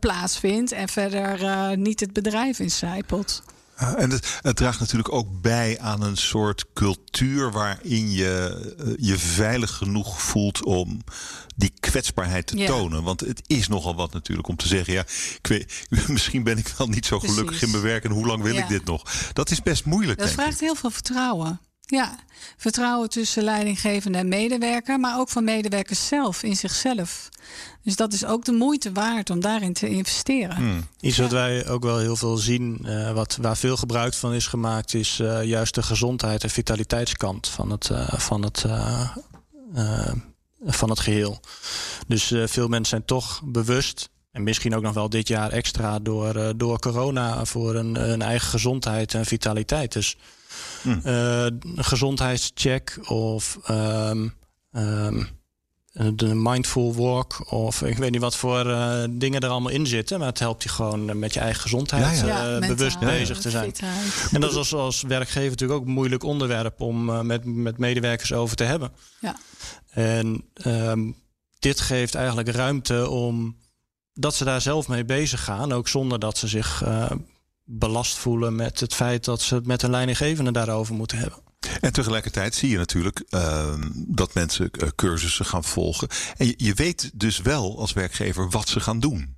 [0.00, 3.42] plaatsvindt en verder niet het bedrijf incijpelt?
[3.96, 9.70] En het, het, draagt natuurlijk ook bij aan een soort cultuur waarin je je veilig
[9.70, 11.00] genoeg voelt om
[11.56, 13.02] die kwetsbaarheid te tonen.
[13.02, 15.04] Want het is nogal wat natuurlijk om te zeggen: ja,
[15.38, 18.42] ik weet, misschien ben ik wel niet zo gelukkig in mijn werk en hoe lang
[18.42, 19.02] wil ik dit nog?
[19.32, 20.18] Dat is best moeilijk.
[20.18, 21.60] Dat vraagt heel veel vertrouwen.
[21.86, 22.18] Ja,
[22.56, 27.28] vertrouwen tussen leidinggevende en medewerker, maar ook van medewerkers zelf in zichzelf.
[27.82, 30.56] Dus dat is ook de moeite waard om daarin te investeren.
[30.56, 30.86] Hmm.
[31.00, 34.46] Iets wat wij ook wel heel veel zien, uh, wat, waar veel gebruik van is
[34.46, 38.64] gemaakt, is uh, juist de gezondheid en vitaliteitskant van het, uh, van het
[40.64, 41.40] van het geheel.
[42.06, 44.10] Dus uh, veel mensen zijn toch bewust.
[44.32, 48.22] En misschien ook nog wel dit jaar extra door, uh, door corona voor een, een,
[48.22, 49.92] eigen gezondheid en vitaliteit.
[49.92, 50.16] Dus
[50.82, 50.98] hm.
[51.02, 54.34] een gezondheidscheck of um,
[54.72, 55.28] um,
[55.92, 60.18] de mindful walk of ik weet niet wat voor uh, dingen er allemaal in zitten.
[60.18, 62.60] Maar het helpt je gewoon met je eigen gezondheid ja, ja.
[62.60, 63.74] Uh, bewust bezig te zijn.
[64.32, 67.78] En dat is als, als werkgever natuurlijk ook een moeilijk onderwerp om uh, met, met
[67.78, 68.92] medewerkers over te hebben.
[69.20, 69.36] Ja.
[69.90, 71.16] En um,
[71.58, 73.56] dit geeft eigenlijk ruimte om
[74.14, 75.72] dat ze daar zelf mee bezig gaan.
[75.72, 76.84] Ook zonder dat ze zich
[77.64, 81.38] belast voelen met het feit dat ze het met een leidinggevende daarover moeten hebben.
[81.80, 86.08] En tegelijkertijd zie je natuurlijk uh, dat mensen uh, cursussen gaan volgen.
[86.36, 89.36] En je weet dus wel als werkgever wat ze gaan doen.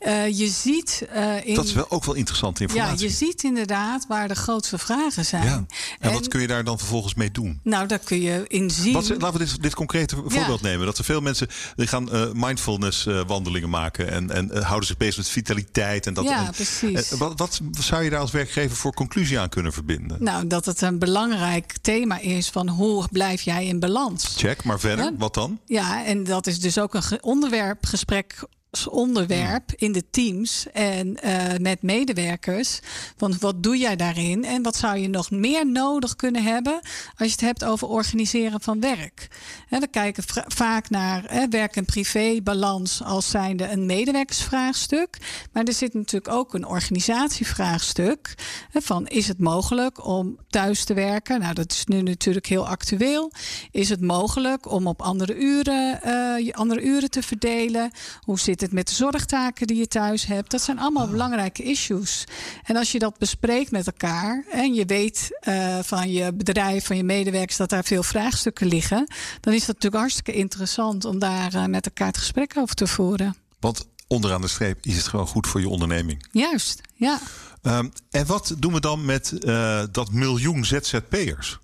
[0.00, 1.06] Uh, je ziet.
[1.14, 2.98] Uh, in, dat is wel ook wel interessante informatie.
[2.98, 5.44] Ja, je ziet inderdaad waar de grootste vragen zijn.
[5.44, 5.54] Ja.
[5.54, 5.66] En,
[5.98, 7.60] en, wat kun je daar dan vervolgens mee doen?
[7.62, 8.92] Nou, daar kun je in zien.
[8.92, 10.86] Wat, laten we dit, dit concrete voorbeeld nemen.
[10.86, 14.10] Dat er veel mensen die gaan uh, mindfulness wandelingen maken.
[14.10, 16.06] En, en houden zich bezig met vitaliteit.
[16.06, 17.10] En dat, ja, en, precies.
[17.10, 20.16] wat, wat zou je daar als werkgever voor conclusie aan kunnen verbinden?
[20.20, 24.34] Nou, dat het een belangrijk thema is van hoe blijf jij in balans?
[24.36, 25.58] Check, maar verder, wat dan?
[25.66, 28.46] Ja, en dat is dus ook een onderwerp gesprek
[28.90, 32.80] onderwerp in de teams en uh, met medewerkers.
[33.16, 36.80] Want wat doe jij daarin en wat zou je nog meer nodig kunnen hebben
[37.16, 39.28] als je het hebt over organiseren van werk?
[39.68, 45.18] He, we kijken vaak naar he, werk- en privé-balans als zijnde een medewerkersvraagstuk.
[45.52, 48.34] Maar er zit natuurlijk ook een organisatievraagstuk.
[48.70, 51.40] He, van is het mogelijk om thuis te werken?
[51.40, 53.32] Nou, dat is nu natuurlijk heel actueel.
[53.70, 57.90] Is het mogelijk om op andere uren, uh, andere uren te verdelen?
[58.20, 60.50] Hoe zit het met de zorgtaken die je thuis hebt?
[60.50, 62.24] Dat zijn allemaal belangrijke issues.
[62.64, 66.96] En als je dat bespreekt met elkaar en je weet uh, van je bedrijf, van
[66.96, 69.06] je medewerkers dat daar veel vraagstukken liggen,
[69.40, 72.86] dan is dat natuurlijk hartstikke interessant om daar uh, met elkaar het gesprek over te
[72.86, 73.36] voeren.
[73.60, 76.26] Want onderaan de streep is het gewoon goed voor je onderneming.
[76.32, 77.18] Juist, ja.
[77.62, 81.58] Um, en wat doen we dan met uh, dat miljoen ZZP'ers?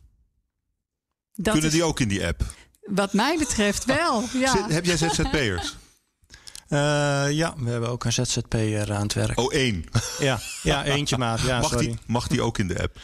[1.43, 2.45] Kunnen die ook in die app?
[2.81, 4.23] Wat mij betreft wel.
[4.33, 4.67] Ja.
[4.69, 5.77] Heb jij ZZP'ers?
[6.69, 6.79] Uh,
[7.31, 9.41] ja, we hebben ook een ZZP'er aan het werk.
[9.41, 9.85] Oh, één?
[10.19, 11.47] Ja, ja eentje maar.
[11.47, 11.87] Ja, mag, sorry.
[11.87, 12.97] Die, mag die ook in de app?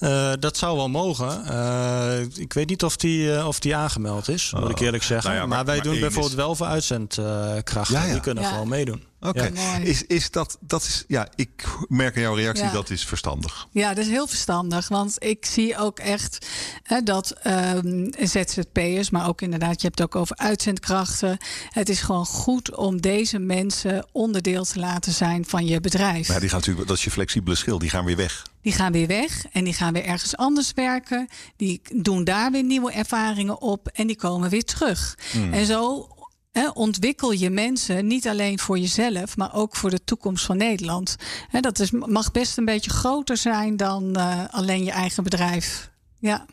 [0.00, 1.44] Uh, dat zou wel mogen.
[1.50, 5.30] Uh, ik weet niet of die, uh, of die aangemeld is, moet ik eerlijk zeggen.
[5.30, 6.38] Nou ja, maar, maar, wij maar doen bijvoorbeeld is...
[6.38, 7.94] wel voor uitzendkrachten.
[7.94, 8.12] Ja, ja.
[8.12, 8.50] Die kunnen ja.
[8.50, 9.04] gewoon meedoen.
[9.24, 9.82] Oké, okay.
[9.82, 13.66] is, is dat, dat is, ja, ik merk aan jouw reactie dat is verstandig.
[13.70, 14.88] Ja, dat is heel verstandig.
[14.88, 16.46] Want ik zie ook echt
[16.82, 21.38] hè, dat um, ZZP'ers, maar ook inderdaad, je hebt het ook over uitzendkrachten.
[21.68, 26.28] Het is gewoon goed om deze mensen onderdeel te laten zijn van je bedrijf.
[26.28, 28.42] Maar die gaan natuurlijk, dat is je flexibele schil, die gaan weer weg.
[28.62, 31.28] Die gaan weer weg en die gaan weer ergens anders werken.
[31.56, 35.18] Die doen daar weer nieuwe ervaringen op en die komen weer terug.
[35.32, 35.52] Hmm.
[35.52, 36.08] En zo
[36.54, 41.16] He, ontwikkel je mensen niet alleen voor jezelf, maar ook voor de toekomst van Nederland.
[41.48, 45.90] He, dat is, mag best een beetje groter zijn dan uh, alleen je eigen bedrijf.
[46.18, 46.46] Ja.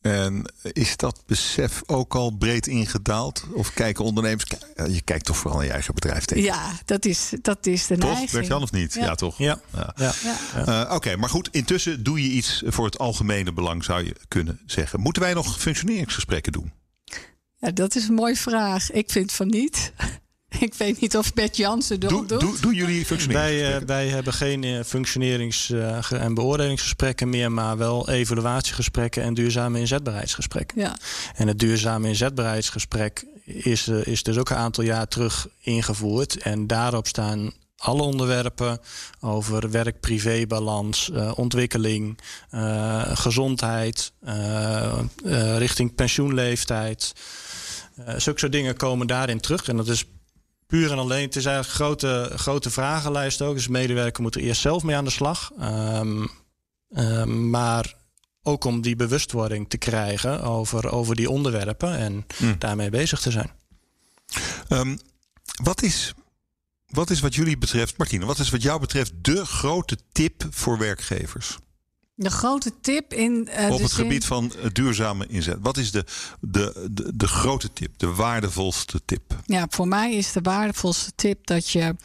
[0.00, 3.44] En is dat besef ook al breed ingedaald?
[3.54, 4.44] Of kijken ondernemers...
[4.74, 6.44] Je kijkt toch vooral naar je eigen bedrijf tegen?
[6.44, 8.04] Ja, dat is, dat is de toch?
[8.04, 8.30] neiging.
[8.30, 8.94] Werkt Jan of niet?
[8.94, 9.38] Ja, ja toch?
[9.38, 9.60] Ja.
[9.74, 9.94] ja.
[9.96, 10.34] ja.
[10.56, 11.48] Uh, Oké, okay, maar goed.
[11.50, 15.00] Intussen doe je iets voor het algemene belang, zou je kunnen zeggen.
[15.00, 16.72] Moeten wij nog functioneringsgesprekken doen?
[17.62, 18.90] Ja, dat is een mooie vraag.
[18.90, 19.92] Ik vind van niet.
[20.58, 22.40] Ik weet niet of Bert Jansen dat doe, doet.
[22.40, 23.86] Doe, doen jullie functioneringsgesprekken?
[23.86, 25.70] Wij, wij hebben geen functionerings-
[26.10, 30.80] en beoordelingsgesprekken meer, maar wel evaluatiegesprekken en duurzame inzetbaarheidsgesprekken.
[30.80, 30.96] Ja.
[31.34, 36.36] En het duurzame inzetbaarheidsgesprek is, is dus ook een aantal jaar terug ingevoerd.
[36.36, 37.52] En daarop staan
[37.82, 38.78] alle onderwerpen
[39.20, 42.18] over werk-privé-balans, uh, ontwikkeling,
[42.50, 44.98] uh, gezondheid, uh,
[45.58, 47.12] richting pensioenleeftijd.
[48.16, 49.68] Zulke soort dingen komen daarin terug.
[49.68, 50.04] En dat is
[50.66, 51.24] puur en alleen.
[51.24, 53.54] Het is eigenlijk een grote, grote vragenlijst ook.
[53.54, 55.52] Dus medewerker moet er eerst zelf mee aan de slag.
[55.60, 56.30] Um,
[56.96, 57.94] um, maar
[58.42, 62.54] ook om die bewustwording te krijgen over, over die onderwerpen en mm.
[62.58, 63.50] daarmee bezig te zijn.
[64.68, 64.98] Um,
[65.62, 66.14] wat is
[66.92, 70.78] wat is wat jullie betreft, Martine, wat is wat jou betreft de grote tip voor
[70.78, 71.58] werkgevers?
[72.14, 73.48] De grote tip in.
[73.58, 75.58] Uh, Op het gebied van duurzame inzet.
[75.60, 76.04] Wat is de,
[76.40, 79.22] de, de, de grote tip, de waardevolste tip?
[79.46, 81.96] Ja, voor mij is de waardevolste tip dat je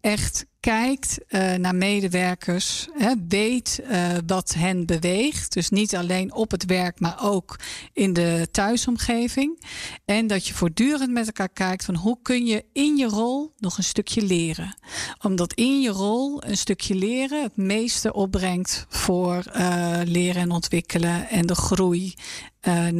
[0.00, 5.52] echt kijkt uh, naar medewerkers, hè, weet uh, wat hen beweegt.
[5.52, 7.58] Dus niet alleen op het werk, maar ook
[7.92, 9.60] in de thuisomgeving.
[10.04, 13.78] En dat je voortdurend met elkaar kijkt van hoe kun je in je rol nog
[13.78, 14.76] een stukje leren.
[15.22, 21.28] Omdat in je rol een stukje leren het meeste opbrengt voor uh, leren en ontwikkelen
[21.28, 22.14] en de groei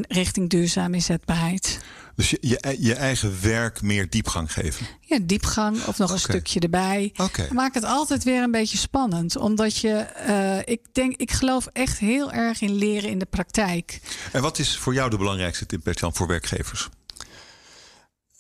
[0.09, 1.81] richting duurzame inzetbaarheid.
[2.15, 4.87] Dus je, je, je, eigen werk meer diepgang geven?
[5.01, 7.13] Ja, diepgang of nog een stukje erbij.
[7.17, 7.49] Okay.
[7.51, 9.37] Maak het altijd weer een beetje spannend.
[9.37, 14.01] Omdat je, uh, ik denk, ik geloof echt heel erg in leren in de praktijk.
[14.33, 16.89] En wat is voor jou de belangrijkste tip, Bertjan, voor werkgevers?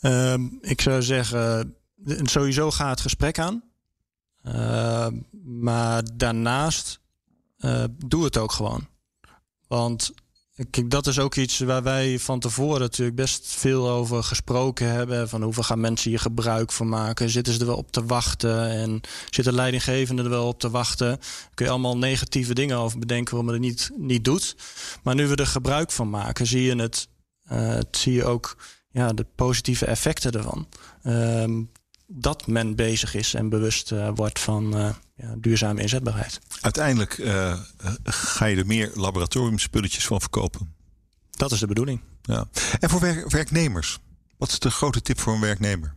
[0.00, 1.74] Uh, ik zou zeggen,
[2.22, 3.62] sowieso ga het gesprek aan.
[4.44, 5.06] Uh,
[5.44, 7.00] maar daarnaast
[7.58, 8.86] uh, doe het ook gewoon.
[9.66, 10.12] Want
[10.70, 15.28] Kijk, dat is ook iets waar wij van tevoren natuurlijk best veel over gesproken hebben.
[15.28, 17.30] Van hoeveel gaan mensen hier gebruik van maken?
[17.30, 18.70] Zitten ze er wel op te wachten?
[18.70, 19.00] En
[19.30, 21.18] zitten leidinggevenden er wel op te wachten?
[21.54, 24.56] Kun je allemaal negatieve dingen over bedenken waarom je het niet, niet doet.
[25.02, 27.08] Maar nu we er gebruik van maken, zie je het,
[27.52, 28.56] uh, zie je ook
[28.90, 30.68] ja, de positieve effecten ervan.
[31.02, 31.44] Uh,
[32.06, 36.40] dat men bezig is en bewust uh, wordt van uh, ja, duurzame inzetbaarheid.
[36.60, 37.60] Uiteindelijk uh,
[38.04, 40.74] ga je er meer laboratoriumspulletjes van verkopen.
[41.30, 42.00] Dat is de bedoeling.
[42.22, 42.48] Ja.
[42.80, 43.98] En voor werk werknemers,
[44.36, 45.94] wat is de grote tip voor een werknemer?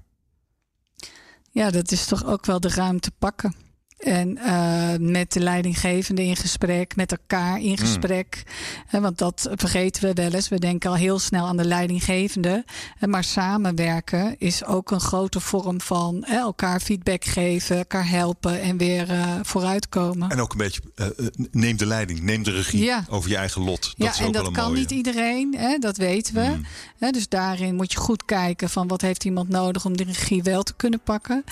[1.51, 3.55] Ja, dat is toch ook wel de ruimte pakken.
[3.97, 8.43] En uh, met de leidinggevende in gesprek, met elkaar in gesprek.
[8.91, 9.01] Mm.
[9.01, 10.49] want dat vergeten we wel eens.
[10.49, 12.65] We denken al heel snel aan de leidinggevende.
[12.99, 19.11] maar samenwerken is ook een grote vorm van elkaar feedback geven, elkaar helpen en weer
[19.11, 20.29] uh, vooruitkomen.
[20.29, 21.07] En ook een beetje uh,
[21.51, 23.05] neem de leiding, neem de regie ja.
[23.09, 23.81] over je eigen lot.
[23.81, 24.79] Dat ja, is en ook dat wel een kan mooie.
[24.79, 26.57] niet iedereen, hè, dat weten we.
[26.99, 27.11] Mm.
[27.11, 30.63] dus daarin moet je goed kijken van wat heeft iemand nodig om de regie wel
[30.63, 31.43] te kunnen pakken.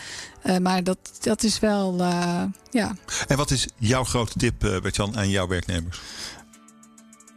[0.61, 2.03] maar dat, dat is wel.
[2.35, 2.95] Uh, ja.
[3.27, 5.99] En wat is jouw grote tip, uh, Bertjan, aan jouw werknemers?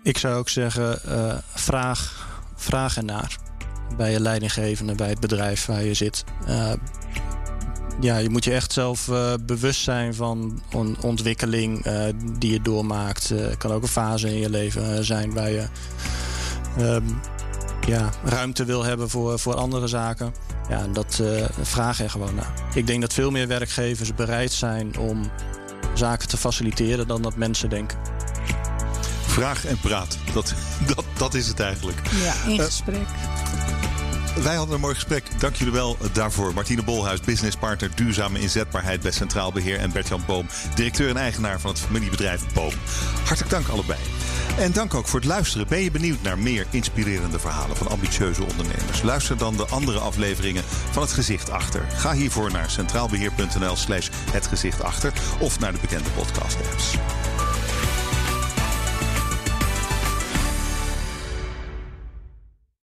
[0.02, 3.36] Ik zou ook zeggen, uh, vraag, vraag ernaar.
[3.96, 6.24] Bij je leidinggevende, bij het bedrijf waar je zit.
[6.48, 6.72] Uh,
[8.00, 9.10] ja, je moet je echt zelf
[9.46, 11.84] bewust zijn van on ontwikkeling
[12.38, 13.28] die je doormaakt.
[13.28, 15.68] Het kan ook een fase in je leven zijn waar je
[16.76, 17.04] ehm,
[17.88, 20.34] ja, ruimte wil hebben voor, voor andere zaken.
[20.68, 22.52] Ja, dat uh, vraag er gewoon naar.
[22.74, 25.30] Ik denk dat veel meer werkgevers bereid zijn om
[25.94, 27.98] zaken te faciliteren dan dat mensen denken.
[29.26, 30.54] Vraag en praat, dat,
[30.94, 32.00] dat, dat is het eigenlijk.
[32.10, 32.96] Ja, in gesprek.
[32.96, 33.47] Uh,
[34.42, 35.40] wij hadden een mooi gesprek.
[35.40, 36.54] Dank jullie wel daarvoor.
[36.54, 39.78] Martine Bolhuis, businesspartner duurzame inzetbaarheid bij Centraal Beheer.
[39.78, 42.72] En Bert-Jan Boom, directeur en eigenaar van het familiebedrijf Boom.
[43.24, 43.98] Hartelijk dank allebei.
[44.58, 45.68] En dank ook voor het luisteren.
[45.68, 49.02] Ben je benieuwd naar meer inspirerende verhalen van ambitieuze ondernemers?
[49.02, 51.84] Luister dan de andere afleveringen van Het Gezicht Achter.
[51.96, 54.48] Ga hiervoor naar centraalbeheer.nl slash het
[55.40, 56.94] of naar de bekende podcast apps.